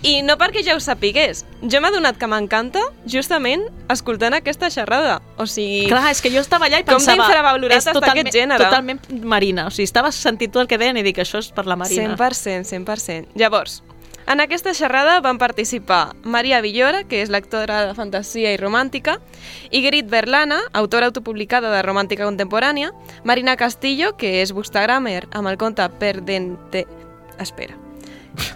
[0.06, 1.44] i no perquè ja ho sapigués.
[1.62, 5.20] Jo m'he adonat que m'encanta justament escoltant aquesta xerrada.
[5.36, 7.16] O sigui, Clar, és que jo estava allà i Com pensava...
[7.26, 8.51] d'infravalorat és està totalment- aquest gènere.
[8.60, 9.66] Totalment marina.
[9.66, 12.16] O sigui, estava sentint tot el que deien i dic, això és per la Marina.
[12.16, 13.32] 100%, 100%.
[13.40, 13.82] Llavors,
[14.26, 19.18] en aquesta xerrada van participar Maria Villora, que és lectora de fantasia i romàntica,
[19.74, 22.92] Igrit Berlana, autora autopublicada de romàntica contemporània,
[23.24, 26.86] Marina Castillo, que és bookstagrammer amb el conte Perdente...
[27.42, 27.74] Espera.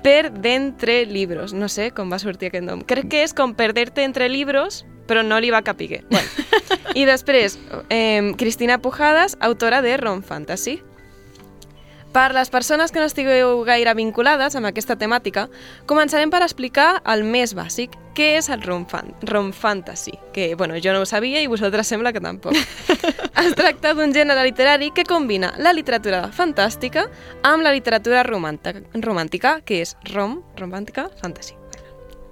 [0.04, 1.52] Per d'entre libros.
[1.52, 2.84] No sé com va sortir aquest nom.
[2.86, 6.04] Crec que és com perderte entre libros, però no li va capiguer.
[6.10, 6.28] Bueno.
[6.94, 10.82] I després, eh, Cristina Pujadas, autora de Rom Fantasy.
[12.16, 15.50] Per les persones que no estigueu gaire vinculades amb aquesta temàtica,
[15.84, 20.78] començarem per explicar el més bàsic, què és el rom, fan rom fantasy, que bueno,
[20.80, 22.56] jo no ho sabia i vosaltres sembla que tampoc.
[23.44, 27.04] es tracta d'un gènere literari que combina la literatura fantàstica
[27.44, 31.65] amb la literatura romàntica, romàntica que és rom, romàntica, fantasy.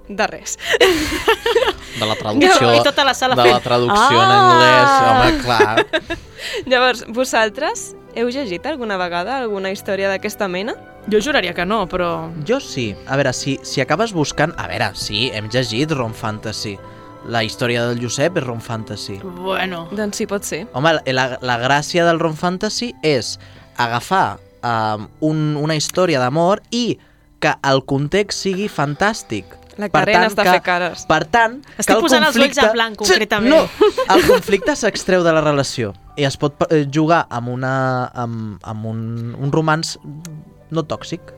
[0.07, 0.57] De res.
[1.99, 5.43] De la traducció, I tota la sala de fent, la traducció en "Ah!" anglès, home,
[5.43, 6.17] clar.
[6.69, 10.75] Llavors, vosaltres heu llegit alguna vegada alguna història d'aquesta mena?
[11.11, 12.29] Jo juraria que no, però...
[12.47, 12.95] Jo sí.
[13.07, 14.53] A veure, si, si acabes buscant...
[14.57, 16.77] A veure, sí, hem llegit Rom Fantasy.
[17.29, 19.19] La història del Josep és Rom Fantasy.
[19.23, 19.87] Bueno...
[19.91, 20.65] Doncs sí, pot ser.
[20.73, 23.35] Home, la, la gràcia del Rom Fantasy és
[23.77, 26.97] agafar um, un, una història d'amor i
[27.41, 29.45] que el context sigui fantàstic.
[29.77, 31.05] La Karen està que, fent cares.
[31.09, 32.61] Per tant, Estic que el posant els conflicte...
[32.61, 33.51] ulls en blanc, concretament.
[33.51, 37.73] No, el conflicte s'extreu de la relació i es pot eh, jugar amb, una,
[38.15, 39.01] amb, amb un,
[39.35, 39.97] un romans
[40.71, 41.33] no tòxic.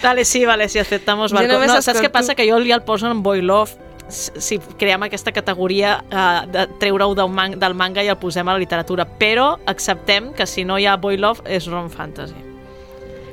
[0.00, 1.58] Vale, sí, vale, sí, aceptamos barco.
[1.60, 2.34] No, saps què passa?
[2.38, 3.76] Que jo ja el poso en boy love
[4.10, 8.48] si si creem aquesta categoria eh, de treure-ho del, man del manga i el posem
[8.48, 12.49] a la literatura, però acceptem que si no hi ha boy love és rom fantasy.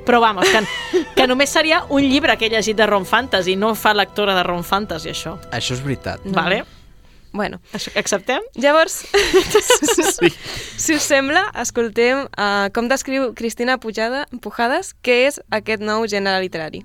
[0.08, 3.74] Però vamos, que, que només seria un llibre que he llegit de rom fantasy, no
[3.76, 5.36] fa lectora de rom fantasy, això.
[5.52, 6.24] Això és veritat.
[6.26, 6.34] No.
[6.40, 6.64] Vale?
[7.38, 8.42] Bueno, Això, acceptem?
[8.56, 9.02] llavors,
[10.18, 10.30] Sí.
[10.80, 16.40] si us sembla, escoltem uh, com descriu Cristina Pujada, Pujades què és aquest nou gènere
[16.42, 16.82] literari.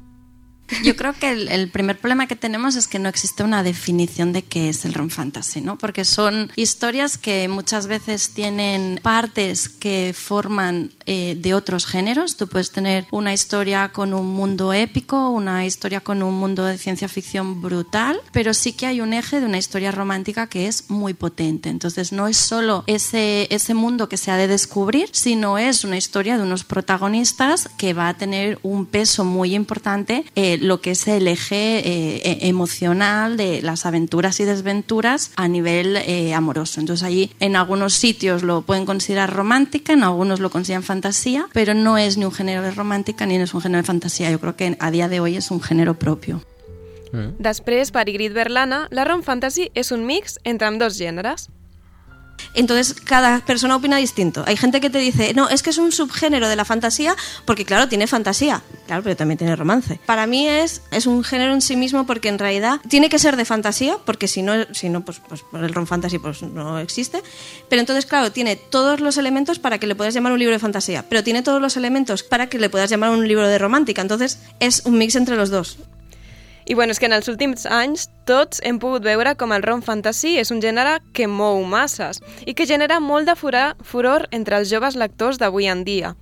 [0.83, 4.43] Yo creo que el, primer problema que tenemos es que no existe una definición de
[4.43, 5.79] qué es el rom fantasy, ¿no?
[5.79, 12.37] Porque son historias que muchas veces tienen partes que forman eh, de otros géneros.
[12.37, 16.79] Tú puedes tener una historia con un mundo épico, una historia con un mundo de
[16.79, 20.91] ciencia ficción brutal, pero sí que hay un eje de una historia romántica que es
[20.91, 21.69] muy potente.
[21.69, 25.97] Entonces no es solo ese, ese mundo que se ha de descubrir, sino es una
[25.97, 30.93] historia de unos protagonistas que va a tener un peso muy importante eh, lo que
[30.93, 36.81] es el eje eh, e- emocional de las aventuras y desventuras a nivel eh, amoroso.
[36.81, 41.75] Entonces allí en algunos sitios lo pueden considerar romántica, en algunos lo consideran fantasía, pero
[41.75, 44.31] no es ni un género de romántica ni es un género de fantasía.
[44.31, 46.43] Yo creo que a día de hoy es un género propio.
[47.13, 51.51] Després, per Ygritte Berlana, la rom fantasy és un mix entre ambdós gèneres.
[52.55, 54.45] Entonces, cada persona opina distinto.
[54.47, 57.65] Hay gente que te dice, no, es que es un subgénero de la fantasía, porque
[57.65, 58.63] claro, tiene fantasía.
[58.87, 60.01] Claro, pero también tiene romance.
[60.07, 63.37] Para mí es, es un género en sí mismo porque en realidad tiene que ser
[63.37, 67.23] de fantasía, porque si no, si no pues, pues el rom fantasy pues, no existe.
[67.69, 70.59] Pero entonces, claro, tiene todos los elementos para que le puedas llamar un libro de
[70.59, 74.03] fantasía, pero tiene todos los elementos para que le puedas llamar un libro de romántica.
[74.03, 75.79] Entonces, es un mix entre los dos.
[76.65, 79.83] I bueno, és que en els últims anys tots hem pogut veure com el rom
[79.83, 84.71] fantasy és un gènere que mou masses i que genera molt de furor, entre els
[84.71, 86.15] joves lectors d'avui en dia.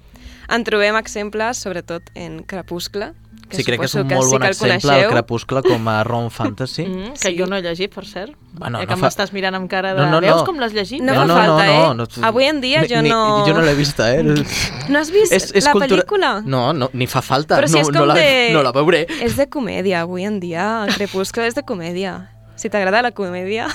[0.49, 3.13] En trobem exemples, sobretot en Crepuscle,
[3.51, 5.11] que Sí, crec que és un molt sí bon que el exemple el coneixeu.
[5.11, 6.87] Crepuscle com a rom fantasy.
[6.87, 7.37] Mm, que Sí.
[7.39, 8.33] jo no he llegit, per cert.
[8.53, 10.01] Bueno, ja no que fa- m'estàs mirant amb cara de...
[10.01, 10.27] No, no, no.
[10.27, 11.03] Veus com l'has llegit?
[11.03, 11.77] No, No, no, falta, no, eh?
[11.77, 12.07] no, no.
[12.27, 13.45] Avui en dia Ni- jo ni- no...
[13.47, 14.23] Jo no l'he vista, eh?
[14.89, 16.43] No has vist la pel·lícula?
[16.45, 17.57] No, no, ni fa falta.
[17.61, 18.51] Però si no, és no, com la, de...
[18.53, 19.07] no la veuré.
[19.21, 20.87] És de comèdia, avui en dia.
[20.97, 22.31] Crepuscle és de comèdia.
[22.57, 23.69] Si t'agrada la comèdia...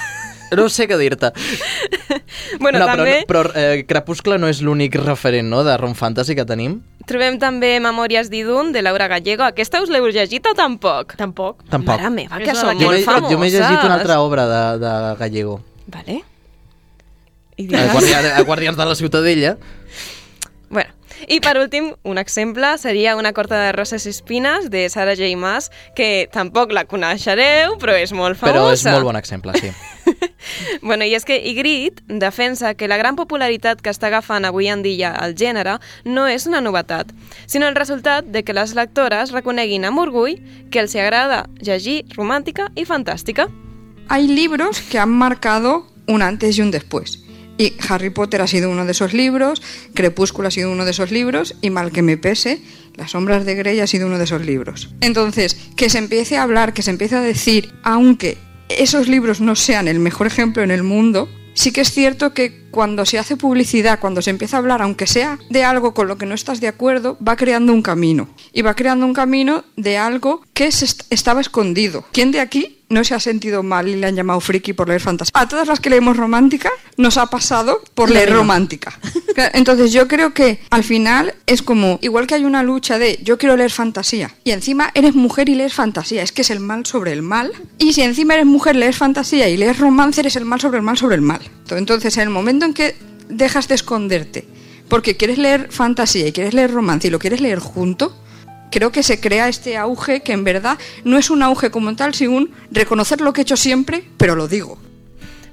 [0.53, 1.31] No sé què dir-te.
[2.61, 6.35] bueno, no, també però, però eh, Crepuscle no és l'únic referent no, de rom fantasy
[6.37, 6.77] que tenim.
[7.09, 9.43] trobem també Memòries d'Idun, de Laura Gallego.
[9.47, 11.15] Aquesta us l'heu llegit o tampoc?
[11.17, 11.63] Tampoc.
[11.69, 11.95] Tampoc.
[11.97, 13.31] Mare meva, que són Jo molt m'he famoses.
[13.31, 15.59] jo m'he llegit una altra obra de, de Gallego.
[15.87, 16.21] Vale.
[17.55, 17.91] I A digues...
[17.93, 19.57] Guardians, a Guardians de la Ciutadella.
[20.69, 20.91] Bueno,
[21.28, 25.32] i per últim, un exemple seria Una corta de roses i espines de Sarah J.
[25.39, 28.55] Maas, que tampoc la coneixereu, però és molt famosa.
[28.55, 29.72] Però és molt bon exemple, sí.
[30.82, 34.84] Bueno, i és que Ygritte defensa que la gran popularitat que està agafant avui en
[34.86, 37.09] dia el gènere no és una novetat,
[37.47, 40.38] sinó el resultat de que les lectores reconeguin amb orgull
[40.70, 43.49] que els agrada llegir romàntica i fantàstica.
[44.07, 47.24] Hay libros que han marcado un antes y un después.
[47.57, 49.61] Y Harry Potter ha sido uno de esos libros,
[49.93, 52.61] Crepúsculo ha sido uno de esos libros, y mal que me pese,
[52.95, 54.93] Las sombras de Grey ha sido uno de esos libros.
[55.01, 58.37] Entonces, que se empiece a hablar, que se empiece a decir, aunque
[58.69, 62.65] esos libros no sean el mejor ejemplo en el mundo, sí que es cierto que
[62.71, 66.17] cuando se hace publicidad, cuando se empieza a hablar, aunque sea de algo con lo
[66.17, 68.29] que no estás de acuerdo, va creando un camino.
[68.53, 72.05] Y va creando un camino de algo que estaba escondido.
[72.11, 75.01] ¿Quién de aquí no se ha sentido mal y le han llamado friki por leer
[75.01, 75.31] fantasía?
[75.33, 78.99] A todas las que leemos romántica nos ha pasado por leer romántica.
[79.53, 83.38] Entonces yo creo que al final es como, igual que hay una lucha de yo
[83.38, 86.86] quiero leer fantasía y encima eres mujer y lees fantasía, es que es el mal
[86.86, 87.51] sobre el mal.
[87.77, 90.83] Y si encima eres mujer, lees fantasía y lees romance, eres el mal sobre el
[90.83, 91.41] mal sobre el mal.
[91.69, 92.95] Entonces en el momento en que
[93.29, 94.47] dejas de esconderte
[94.88, 98.15] porque quieres leer fantasía y quieres leer romance y lo quieres leer junto,
[98.72, 102.13] creo que se crea este auge que en verdad no es un auge como tal,
[102.13, 104.78] sino reconocer lo que he hecho siempre, pero lo digo.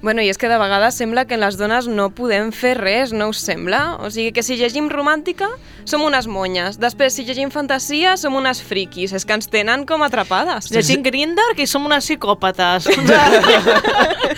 [0.03, 3.29] Bueno, i és que de vegades sembla que les dones no podem fer res, no
[3.31, 3.95] us sembla?
[4.03, 5.47] O sigui que si llegim romàntica,
[5.87, 6.75] som unes monyes.
[6.75, 9.13] Després, si llegim fantasia, som unes friquis.
[9.15, 10.67] És que ens tenen com atrapades.
[10.75, 12.89] Llegim Grindr, que som unes psicòpates.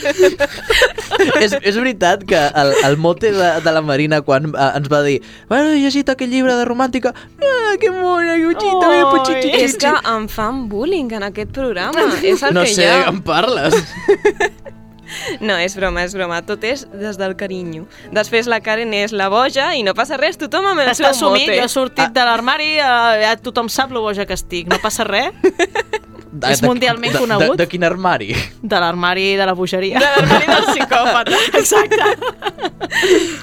[1.41, 4.99] és, és veritat que el, el mote de, de la Marina quan eh, ens va
[5.05, 5.17] dir
[5.49, 9.33] bueno, he llegit aquell llibre de romàntica ah, que mona, que xita, Ai, que puxi,
[9.65, 12.01] és que em fan bullying en aquest programa.
[12.21, 13.09] és el No que sé, hi ha.
[13.09, 13.73] em parles.
[15.41, 16.41] No, és broma, és broma.
[16.45, 17.85] Tot és des del carinyo.
[18.15, 21.11] Després la Karen és la boja i no passa res, tothom amb el Està seu
[21.13, 21.59] assumit, mote.
[21.59, 25.03] jo he sortit de l'armari, eh, ja tothom sap lo boja que estic, no passa
[25.07, 25.33] res.
[26.35, 27.53] De, És mundialment de, conegut.
[27.55, 28.33] De, de quin armari?
[28.61, 30.01] De l'armari de la bogeria.
[30.01, 31.37] De l'armari del psicòpata.
[31.61, 32.09] Exacte.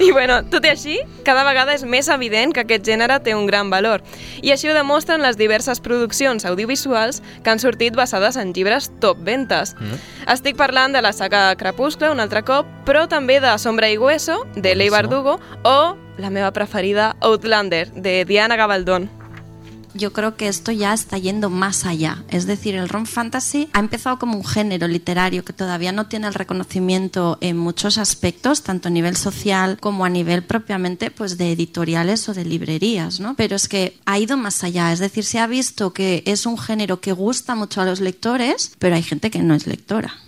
[0.04, 3.46] I bueno, tot i així, cada vegada és més evident que aquest gènere té un
[3.48, 4.04] gran valor.
[4.44, 9.24] I així ho demostren les diverses produccions audiovisuals que han sortit basades en llibres top
[9.24, 9.72] ventes.
[9.80, 10.04] Mm.
[10.36, 14.42] Estic parlant de la saga Crepuscle un altre cop, però també de Sombra y Hueso,
[14.54, 19.21] de Lei Bardugo, o la meva preferida, Outlander, de Diana Gabaldón.
[19.94, 22.24] Yo creo que esto ya está yendo más allá.
[22.28, 26.26] Es decir, el rom fantasy ha empezado como un género literario que todavía no tiene
[26.26, 31.52] el reconocimiento en muchos aspectos, tanto a nivel social como a nivel propiamente pues de
[31.52, 33.34] editoriales o de librerías, ¿no?
[33.36, 34.92] Pero es que ha ido más allá.
[34.92, 38.72] Es decir, se ha visto que es un género que gusta mucho a los lectores,
[38.78, 40.21] pero hay gente que no es lectora.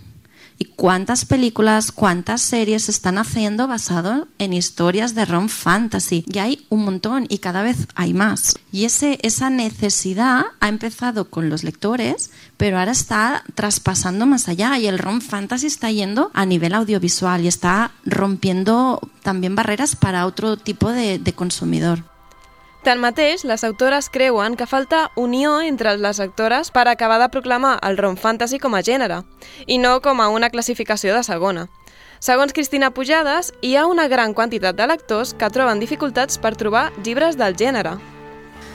[0.57, 6.23] ¿Y cuántas películas, cuántas series se están haciendo basado en historias de rom fantasy?
[6.31, 8.55] Y hay un montón y cada vez hay más.
[8.71, 14.77] Y ese, esa necesidad ha empezado con los lectores, pero ahora está traspasando más allá
[14.77, 20.25] y el rom fantasy está yendo a nivel audiovisual y está rompiendo también barreras para
[20.25, 22.14] otro tipo de, de consumidor.
[22.85, 27.97] Tanmateix, les autores creuen que falta unió entre les lectores per acabar de proclamar el
[27.97, 29.23] rom fantasy com a gènere,
[29.65, 31.63] i no com a una classificació de segona.
[32.21, 36.91] Segons Cristina Pujades, hi ha una gran quantitat de lectors que troben dificultats per trobar
[37.01, 37.95] llibres del gènere.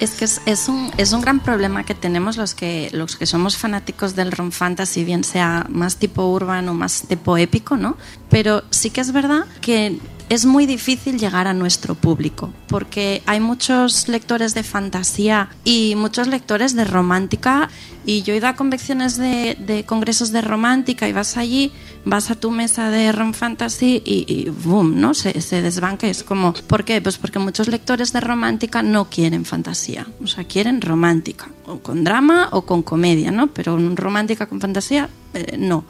[0.00, 3.26] Es que es, es un, es un gran problema que tenemos los que, los que
[3.26, 7.96] somos fanáticos del rom fantasy, bien sea más tipo urbano o más tipo épico, ¿no?
[8.28, 10.00] Pero sí que es verdad que
[10.31, 16.28] es muy difícil llegar a nuestro público, porque hay muchos lectores de fantasía y muchos
[16.28, 17.68] lectores de romántica,
[18.07, 21.72] y yo he ido a convenciones de, de congresos de romántica y vas allí,
[22.05, 25.14] vas a tu mesa de rom fantasy y, y boom, ¿no?
[25.14, 26.07] Se, se desbanca.
[26.07, 27.01] Es como, ¿por qué?
[27.03, 32.05] Pues porque muchos lectores de romántica no quieren fantasía, o sea, quieren romántica, o con
[32.05, 33.49] drama o con comedia, ¿no?
[33.49, 35.85] Pero romántica con fantasía, eh, no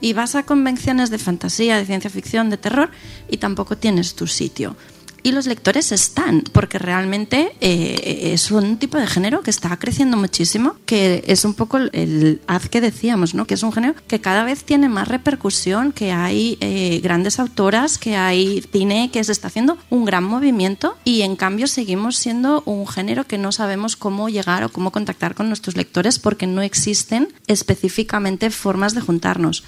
[0.00, 2.90] y vas a convenciones de fantasía, de ciencia ficción, de terror
[3.28, 4.76] y tampoco tienes tu sitio.
[5.22, 10.16] Y los lectores están, porque realmente eh, es un tipo de género que está creciendo
[10.16, 13.46] muchísimo, que es un poco el, haz que decíamos, ¿no?
[13.46, 17.98] que es un género que cada vez tiene más repercusión, que hay eh, grandes autoras,
[17.98, 22.62] que hay cine, que se está haciendo un gran movimiento y en cambio seguimos siendo
[22.64, 26.62] un género que no sabemos cómo llegar o cómo contactar con nuestros lectores porque no
[26.62, 29.64] existen específicamente formas de juntarnos.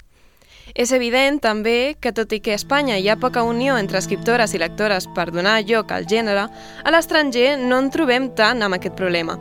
[0.75, 4.55] És evident també que tot i que a Espanya hi ha poca unió entre escriptores
[4.55, 8.97] i lectores per donar lloc al gènere, a l'estranger no en trobem tant amb aquest
[8.97, 9.37] problema.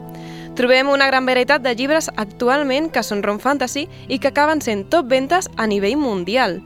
[0.60, 4.90] Trobem una gran varietat de llibres actualment que són rom fantasy i que acaben sent
[4.92, 6.60] top ventes a nivell mundial.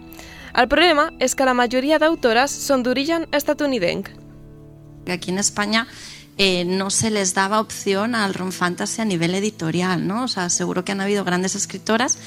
[0.57, 4.09] El problema és que la majoria d'autores són d'origen estatunidenc.
[5.11, 5.85] Aquí en España
[6.37, 10.23] eh, no se les daba opción al rom fantasy a nivel editorial, ¿no?
[10.23, 12.17] O sea, seguro que han habido grandes escritoras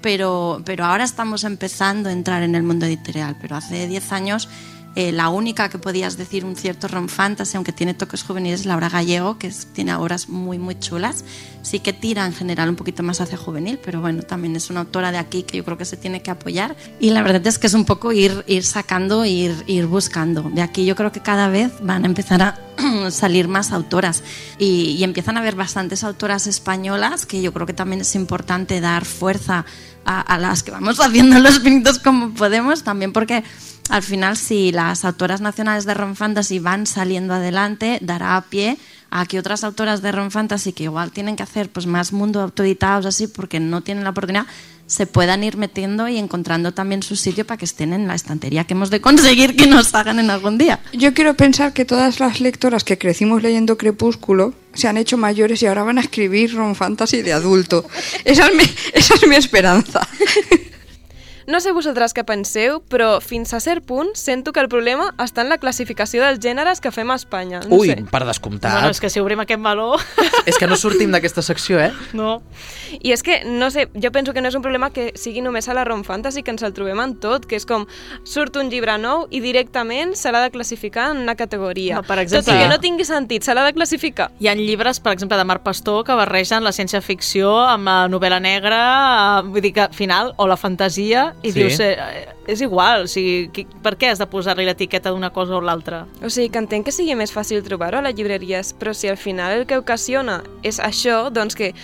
[0.00, 3.36] pero, pero ahora estamos empezando a entrar en el mundo editorial.
[3.40, 4.48] Pero hace 10 años
[4.94, 7.06] eh, la única que podías decir un cierto rom
[7.54, 11.24] aunque tiene toques juveniles, es Laura Gallego, que tiene obras muy, muy chulas.
[11.62, 14.80] Sí que tira en general un poquito más hacia juvenil, pero bueno, también es una
[14.80, 16.76] autora de aquí que yo creo que se tiene que apoyar.
[16.98, 20.42] Y la verdad es que es un poco ir, ir sacando, ir, ir buscando.
[20.42, 22.58] De aquí yo creo que cada vez van a empezar a
[23.10, 24.22] salir más autoras
[24.58, 28.80] y, y empiezan a haber bastantes autoras españolas que yo creo que también es importante
[28.80, 29.64] dar fuerza
[30.04, 33.44] a, a las que vamos haciendo los pinitos como podemos, también porque
[33.90, 38.78] al final si las autoras nacionales de rom fantasy van saliendo adelante, dará pie
[39.10, 42.40] a que otras autoras de rom fantasy que igual tienen que hacer pues más mundo
[42.40, 44.46] autoeditados así porque no tienen la oportunidad
[44.88, 48.64] se puedan ir metiendo y encontrando también su sitio para que estén en la estantería
[48.64, 50.80] que hemos de conseguir que nos hagan en algún día.
[50.94, 55.62] Yo quiero pensar que todas las lectoras que crecimos leyendo Crepúsculo se han hecho mayores
[55.62, 57.86] y ahora van a escribir rom fantasy de adulto.
[58.24, 58.64] Esa es mi,
[58.94, 60.08] esa es mi esperanza.
[61.48, 65.40] No sé vosaltres què penseu, però fins a cert punt sento que el problema està
[65.40, 67.62] en la classificació dels gèneres que fem a Espanya.
[67.64, 68.02] No Ui, sé.
[68.10, 68.74] per descomptat.
[68.74, 69.94] Bueno, és que si obrim aquest meló...
[70.48, 71.90] És que no sortim d'aquesta secció, eh?
[72.16, 72.38] No.
[73.04, 75.66] I és que, no sé, jo penso que no és un problema que sigui només
[75.68, 77.84] a la Rom Fantasy, que ens el trobem en tot, que és com,
[78.24, 81.96] surt un llibre nou i directament se l'ha de classificar en una categoria.
[81.98, 84.30] No, per exemple- Tot i que no tingui sentit, se l'ha de classificar.
[84.40, 88.40] Hi ha llibres, per exemple, de Marc Pastor que barregen la ciència-ficció amb la novel·la
[88.40, 88.80] negra,
[89.40, 91.60] eh, vull dir que al final, o la fantasia, i Sí.
[91.60, 95.54] dius, eh, és igual, o sigui, qui, per què has de posar-li l'etiqueta d'una cosa
[95.56, 96.06] o l'altra?
[96.24, 99.16] O sigui, que entenc que sigui més fàcil trobar-ho a les llibreries, però si al
[99.16, 101.74] final el que ocasiona és això, doncs que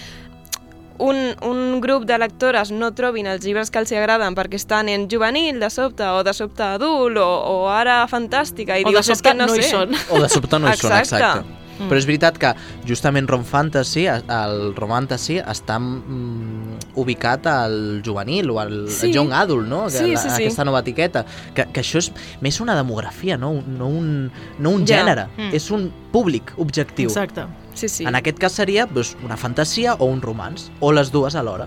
[0.99, 4.89] un, un grup de lectores no trobin els llibres que els hi agraden perquè estan
[4.89, 8.95] en juvenil de sobte o de sobte adult o, o ara fantàstica i O de
[8.95, 9.71] dius, és que no, no hi sé.
[9.71, 9.95] són.
[10.11, 11.45] O de sobte no hi són, exacte.
[11.79, 11.89] Mm.
[11.91, 12.55] Però és veritat que
[12.87, 19.13] justament Rom Fantasy, el Romantasy, està mm, ubicat al juvenil o al Sí.
[19.13, 19.85] young adult, no?
[19.85, 20.43] Que Sí, la, sí, sí.
[20.45, 21.25] Aquesta nova etiqueta.
[21.55, 25.01] Que, que això és més una demografia, no, no un, no un Ja.
[25.01, 25.27] gènere.
[25.37, 25.55] Mm.
[25.55, 27.09] És un públic objectiu.
[27.09, 27.47] Exacte.
[27.75, 28.05] Sí, sí.
[28.05, 31.67] En aquest cas seria doncs, una fantasia o un romans, o les dues alhora.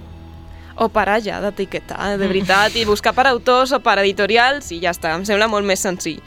[0.78, 4.93] O parar ja d'etiquetar, de veritat, i buscar per autors o per editorials i ja
[4.93, 6.21] està, em sembla molt més senzill.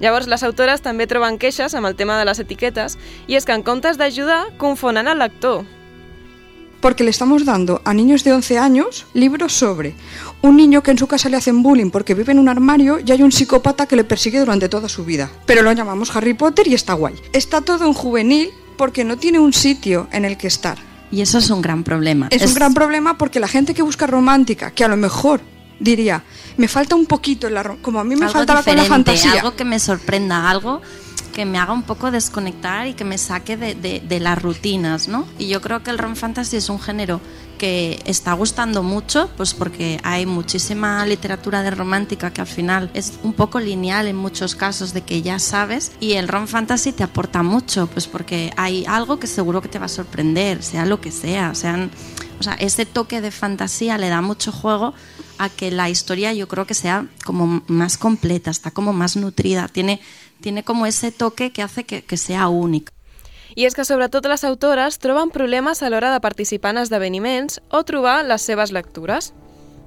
[0.00, 3.56] Llavors, les autores també troben queixes amb el tema de les etiquetes i és que
[3.56, 5.64] en comptes d'ajudar, confonen el lector.
[6.80, 9.94] Porque le estamos dando a niños de 11 años libros sobre
[10.42, 13.10] un niño que en su casa le hacen bullying porque vive en un armario y
[13.10, 15.30] hay un psicópata que le persigue durante toda su vida.
[15.46, 17.14] Pero lo llamamos Harry Potter y está guay.
[17.32, 20.78] Está todo en juvenil porque no tiene un sitio en el que estar.
[21.10, 22.28] Y eso es un gran problema.
[22.30, 25.40] Es, un gran problema porque la gente que busca romántica, que a lo mejor
[25.78, 26.22] diría,
[26.56, 29.32] me falta un poquito en la como a mí me algo faltaba con la fantasía.
[29.34, 30.80] algo que me sorprenda, algo
[31.32, 35.06] que me haga un poco desconectar y que me saque de, de- de las rutinas,
[35.06, 35.26] ¿no?
[35.38, 37.20] Y yo creo que el rom fantasy es un género
[37.56, 43.14] que está gustando mucho, pues porque hay muchísima literatura de romántica que al final es
[43.22, 47.02] un poco lineal en muchos casos de que ya sabes y el rom fantasy te
[47.02, 51.00] aporta mucho, pues porque hay algo que seguro que te va a sorprender, sea lo
[51.00, 51.90] que sea, sean,
[52.38, 54.94] o sea, ese toque de fantasía le da mucho juego
[55.38, 59.68] a que la historia yo creo que sea como más completa, está como más nutrida,
[59.68, 60.00] tiene,
[60.40, 62.95] tiene como ese toque que hace que, que sea única.
[63.56, 67.80] I és que sobretot les autores troben problemes a l'hora de participar en esdeveniments o
[67.88, 69.32] trobar les seves lectures.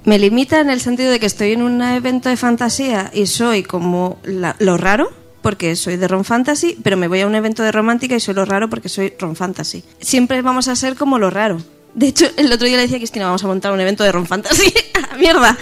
[0.05, 3.61] Me limita en el sentido de que estoy en un evento de fantasía y soy
[3.61, 5.11] como lo raro,
[5.43, 8.33] porque soy de rom fantasy, pero me voy a un evento de romántica y soy
[8.33, 9.83] lo raro porque soy rom fantasy.
[9.99, 11.61] Siempre vamos a ser como lo raro.
[11.93, 14.11] De hecho, el otro día le decía a Cristina, vamos a montar un evento de
[14.11, 14.73] rom fantasy.
[14.95, 15.55] ¡A la mierda!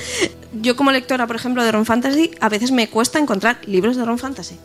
[0.54, 4.06] Yo como lectora, por ejemplo, de rom fantasy, a veces me cuesta encontrar libros de
[4.06, 4.56] rom fantasy.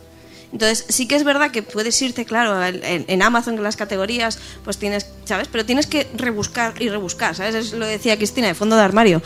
[0.53, 4.37] Entonces, sí que es verdad que puedes irte, claro, en, en Amazon, en las categorías,
[4.63, 5.47] pues tienes, ¿sabes?
[5.51, 7.55] Pero tienes que rebuscar y rebuscar, ¿sabes?
[7.55, 9.21] Es lo decía Cristina, de fondo de armario.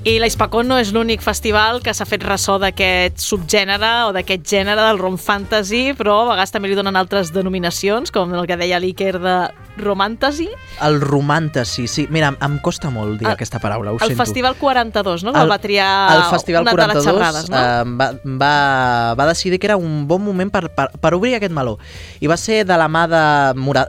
[0.00, 4.80] I l'Hispacón no és l'únic festival que s'ha fet ressò d'aquest subgènere o d'aquest gènere
[4.88, 8.80] del rom fantasy, però a vegades també li donen altres denominacions, com el que deia
[8.80, 9.36] l'Iker de
[9.80, 10.48] romantasy.
[10.82, 12.06] El romantasy, sí.
[12.10, 14.24] Mira, em, costa molt dir El- aquesta paraula, ho el sento.
[14.24, 15.32] Festival 42, no?
[15.32, 17.56] Que el, va triar el Festival una 42 de les xerrades, no?
[17.56, 21.52] eh, va, va, va decidir que era un bon moment per, per, per obrir aquest
[21.52, 21.78] meló.
[22.20, 23.24] I va ser de la mà de,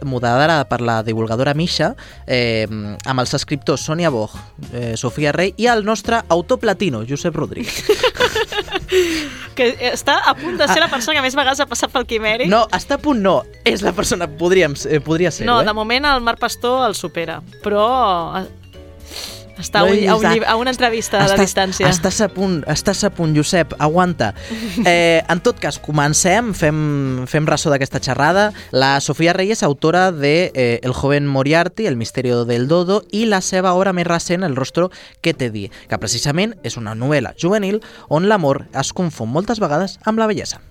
[0.06, 1.96] moderada per la divulgadora Misha,
[2.28, 2.68] eh,
[3.06, 4.36] amb els escriptors Sònia Bosch,
[4.74, 7.84] eh, Sofia Rey i el nostre autor platino, Josep Rodríguez.
[9.58, 12.48] que està a punt de ser la persona que més vegades ha passat pel Quimeri.
[12.52, 15.68] No, està a punt no, és la persona, podríem, eh, podria ser no eh?
[15.68, 17.86] de moment el Marc Pastor el supera, però
[18.40, 18.48] eh,
[19.62, 21.88] està a, No un, a, un, a una entrevista a la Estàs- distància.
[21.90, 24.34] Estàs a punt, estàs a punt, Josep, aguanta.
[24.86, 28.50] Eh, en tot cas, comencem, fem, fem ressò d'aquesta xerrada.
[28.72, 33.42] La Sofia Reyes, autora de eh, El joven Moriarty, El misterio del dodo, i la
[33.42, 34.90] seva obra més recent, El rostro
[35.22, 40.00] que te di, que precisament és una novel·la juvenil on l'amor es confon moltes vegades
[40.04, 40.62] amb la bellesa.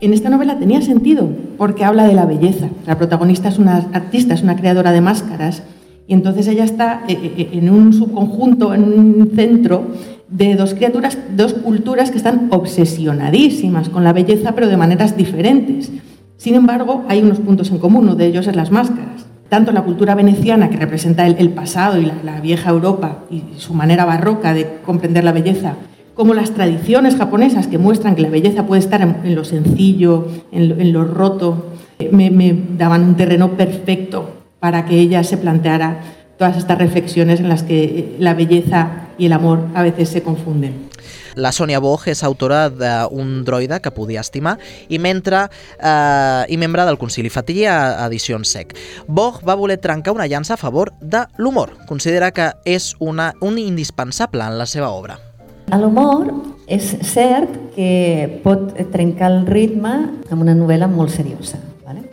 [0.00, 2.68] En esta novela tenía sentido porque habla de la belleza.
[2.86, 5.62] La protagonista es una artista, es una creadora de máscaras
[6.08, 9.88] y entonces ella está eh, eh, en un subconjunto, en un centro
[10.28, 15.92] de dos criaturas, dos culturas que están obsesionadísimas con la belleza pero de maneras diferentes.
[16.38, 19.26] Sin embargo, hay unos puntos en común, uno de ellos es las máscaras.
[19.50, 24.06] Tanto la cultura veneciana, que representa el, pasado y la, vieja Europa y su manera
[24.06, 25.74] barroca de comprender la belleza,
[26.14, 30.92] como las tradiciones japonesas que muestran que la belleza puede estar en, lo sencillo, en
[30.92, 31.66] lo, roto,
[31.98, 36.00] eh, me daban un terreno perfecto para que ella se planteara
[36.36, 40.88] todas estas reflexiones en las que la belleza y el amor a veces se confunden.
[41.34, 44.56] La Sònia Bosch és autora d'un droide que podia estimar
[44.88, 45.44] i, mentre,
[45.78, 48.74] eh, i membre del Concili Fatiller a Edicions Sec.
[49.06, 51.76] Bosch va voler trencar una llança a favor de l'humor.
[51.86, 55.20] Considera que és una, un indispensable en la seva obra.
[55.68, 56.32] L'humor
[56.66, 59.94] és cert que pot trencar el ritme
[60.30, 61.67] amb una novel·la molt seriosa.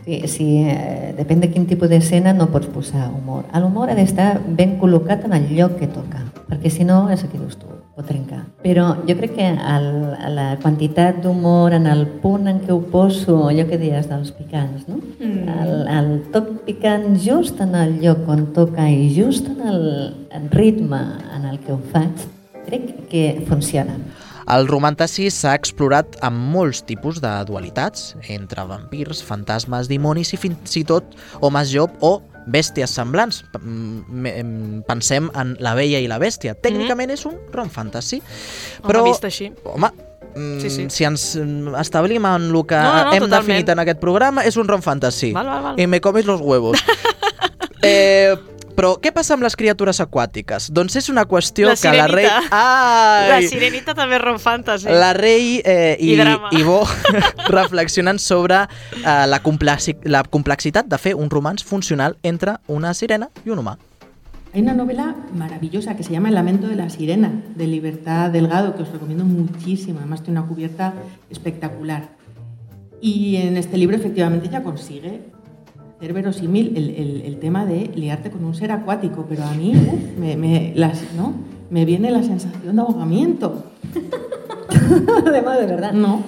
[0.06, 3.48] Si, si, eh, depèn de quin tipus d'escena no pots posar humor.
[3.58, 7.32] L'humor ha d'estar ben col·locat en el lloc que toca, perquè si no, és el
[7.32, 8.44] que dius tu, pot trencar.
[8.62, 9.88] Però jo crec que el,
[10.36, 14.86] la quantitat d'humor en el punt en què ho poso, allò que deies dels picants,
[14.92, 15.00] no?
[15.18, 15.56] Mm.
[15.56, 19.82] El, el toc picant just en el lloc on toca i just en el,
[20.38, 21.02] el ritme
[21.34, 22.28] en el que ho faig,
[22.70, 23.98] crec que funciona.
[24.52, 30.76] El romantassi s'ha explorat amb molts tipus de dualitats, entre vampirs, fantasmes, dimonis i fins
[30.78, 33.42] i tot homes job o bèsties semblants.
[33.58, 34.52] Mm, em,
[34.86, 36.54] Pensem en La vella i la bèstia.
[36.62, 39.04] Tècnicament és un rom fantasy, Home, però...
[39.08, 39.50] vist així.
[39.66, 39.90] Home,
[40.36, 40.86] mm, Sí, sí.
[40.94, 43.32] si ens mm, establim en el que No, no, no, hem totalment.
[43.42, 45.32] definit en aquest programa, és un rom fantasy.
[45.34, 45.80] Val, val, val.
[45.82, 46.78] I me comes los huevos.
[47.82, 48.36] eh,
[48.76, 50.70] però què passa amb les criatures aquàtiques?
[50.76, 52.28] Doncs és una qüestió La que la rei...
[52.28, 52.60] sirenita.
[52.60, 53.30] Ai!
[53.32, 54.92] La sirenita també és rom fantasy.
[54.92, 56.52] La rei eh, i, I drama.
[56.52, 56.82] i Bo
[57.58, 63.32] reflexionen sobre eh, la, complexi la complexitat de fer un romanç funcional entre una sirena
[63.46, 63.78] i un humà.
[64.54, 68.76] Hay una novela maravillosa que se llama El lamento de la sirena, de Libertad Delgado,
[68.76, 70.00] que os recomiendo muchísimo.
[70.00, 70.94] Además tiene una cubierta
[71.30, 72.08] espectacular.
[73.02, 75.22] Y en este libro efectivamente ella consigue
[76.06, 79.74] hacer verosímil el, el- el tema de liarte con un ser acuático, pero a mí
[80.20, 81.34] me, me- las, ¿no?
[81.72, 83.64] me viene la sensación de ahogamiento.
[85.26, 85.94] Además, de verdad.
[85.94, 86.22] No.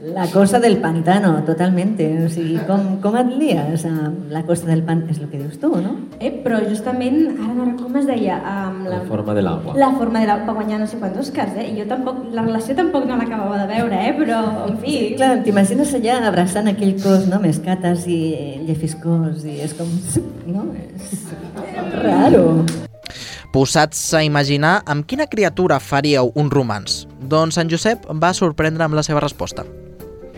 [0.00, 2.06] La cosa del pantano, totalmente.
[2.24, 5.12] O sigui, com, com et lies amb la costa del pantano?
[5.12, 5.92] És el que dius tu, no?
[6.20, 8.38] Eh, però justament, ara no recordo com es deia...
[8.40, 9.74] Um, La forma de l'agua.
[9.76, 11.66] La forma de l'agua, va guanyar no sé quants Oscars, eh?
[11.72, 14.14] I jo tampoc, la relació tampoc no l'acabava de veure, eh?
[14.16, 14.38] Però,
[14.68, 14.94] en fi...
[14.94, 17.42] Sí, clar, t'imagines allà abraçant aquell cos, no?
[17.42, 18.20] Més cates i
[18.68, 19.90] llefiscós, i és com...
[20.48, 20.68] No?
[20.94, 21.28] És
[22.00, 22.64] raro.
[23.50, 27.04] Posats a imaginar amb quina criatura faríeu un romans?
[27.20, 29.66] Doncs en Josep va sorprendre amb la seva resposta.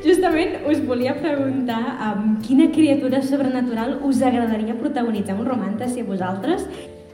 [0.03, 6.65] Justament us volia preguntar amb quina criatura sobrenatural us agradaria protagonitzar un romàntic a vosaltres?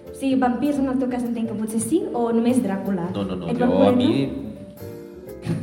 [0.09, 3.11] O sigui, vampirs en el teu cas entenc que potser sí, o només Dràcula?
[3.13, 4.09] No, no, no, Edward jo a mi...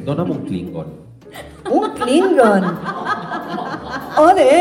[0.05, 0.93] Dóna'm un Klingon.
[1.73, 2.69] Un Klingon!
[4.21, 4.51] Ode!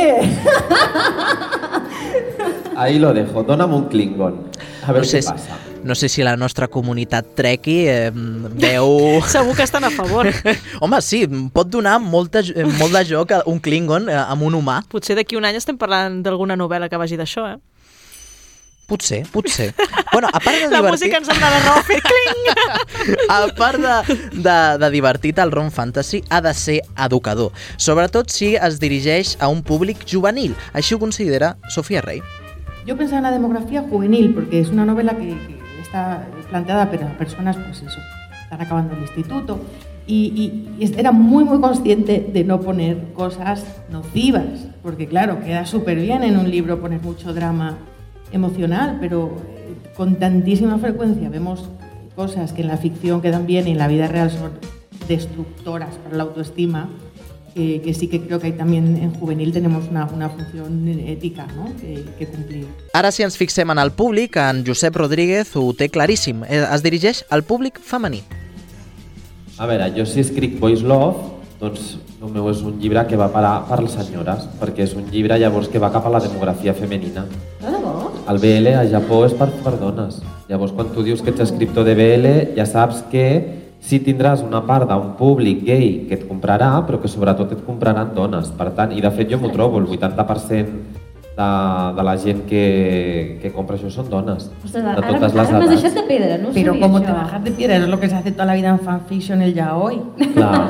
[2.77, 4.41] Ahí lo dejo, dón'm un Klingon.
[4.85, 5.64] A veure no sé, què passa.
[5.85, 9.21] No sé si la nostra comunitat trequi eh, veu...
[9.29, 10.31] Segur que estan a favor.
[10.81, 12.41] Home, sí, pot donar molta,
[12.79, 14.81] molt de joc a un Klingon eh, amb un humà.
[14.89, 17.61] Potser d'aquí un any estem parlant d'alguna novel·la que vagi d'això, eh?
[18.89, 19.75] Potser, potser.
[20.13, 20.93] Bueno, a part de La divertit...
[20.93, 23.29] música ens anava raó fer cling!
[23.33, 28.55] A part de, de, de divertit, el Ron Fantasy ha de ser educador, sobretot si
[28.57, 30.57] es dirigeix a un públic juvenil.
[30.73, 32.21] Així ho considera Sofia Rey.
[32.85, 35.64] Yo pensaba en la demografía juvenil, porque es una novela que, que
[36.51, 37.99] planteada para personas, pues eso,
[38.43, 39.61] están acabando el instituto,
[40.07, 45.65] y, y- y era muy, muy consciente de no poner cosas nocivas, porque claro, queda
[45.67, 47.79] súper bien en un libro poner mucho drama
[48.33, 51.69] emocional, pero eh, con tantísima frecuencia vemos
[52.15, 54.51] cosas que en la ficción quedan bien y en la vida real son
[55.09, 56.89] destructoras para la autoestima,
[57.55, 61.47] que, que sí que creo que ahí también en juvenil tenemos una, una función ética
[61.57, 61.71] ¿no?
[61.81, 62.67] que, que cumplir.
[62.93, 66.45] Ara, si ens fixem en el públic, en Josep Rodríguez ho té claríssim.
[66.45, 68.25] Eh, Es dirigeix al públic femení.
[69.59, 71.31] A veure, jo si escric Boys Love,
[71.61, 71.95] doncs
[72.25, 75.39] el meu és un llibre que va parar per les senyores, perquè és un llibre
[75.39, 77.27] llavors que va cap a la demografia femenina.
[77.63, 78.11] Ah, bo?
[78.31, 80.23] El BL a Japó és per, per dones.
[80.49, 83.27] Llavors, quan tu dius que ets escriptor de BL, ja saps que
[83.85, 88.15] sí tindràs una part d'un públic gay que et comprarà, però que sobretot et compraran
[88.17, 88.49] dones.
[88.57, 91.03] Per tant, i de fet jo m'ho trobo, el 80%
[91.35, 91.49] de,
[91.97, 94.49] de la gent que, que compra això són dones.
[94.65, 95.75] Ostres, de ara, totes les ara m'has edats.
[95.83, 97.07] deixat de pedra, no Pero ¿cómo això.
[97.07, 97.77] te bajas de piedra?
[97.77, 100.01] Es lo que se hace toda la vida en fanfiction, el ya hoy.
[100.33, 100.69] Clar,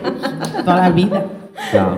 [0.64, 1.24] toda la vida.
[1.70, 1.96] clar.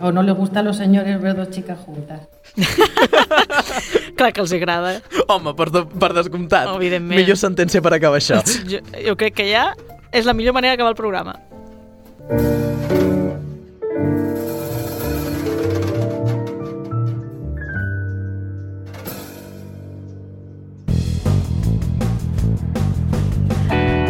[0.00, 2.22] O no le gusta a los señores ver dos chicas juntas.
[4.16, 4.96] Clar que els agrada.
[5.28, 6.74] Home, per, de, per descomptat.
[6.74, 7.20] Evidentment.
[7.20, 8.42] Millor sentència per acabar això.
[8.66, 9.68] Jo, jo crec que ja
[10.10, 11.38] és la millor manera d'acabar el programa.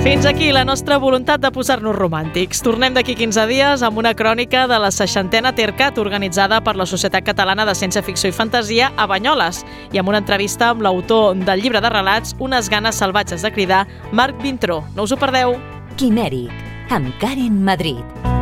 [0.05, 2.59] Fins aquí la nostra voluntat de posar-nos romàntics.
[2.61, 7.25] Tornem d'aquí 15 dies amb una crònica de la 60a Tercat organitzada per la Societat
[7.25, 9.63] Catalana de Ciència Ficció i Fantasia a Banyoles
[9.97, 13.87] i amb una entrevista amb l'autor del llibre de relats Unes ganes salvatges de cridar,
[14.13, 14.83] Marc Vintró.
[14.93, 15.57] No us ho perdeu!
[15.97, 16.53] Quimèric,
[16.93, 18.34] amb Karen Madrid.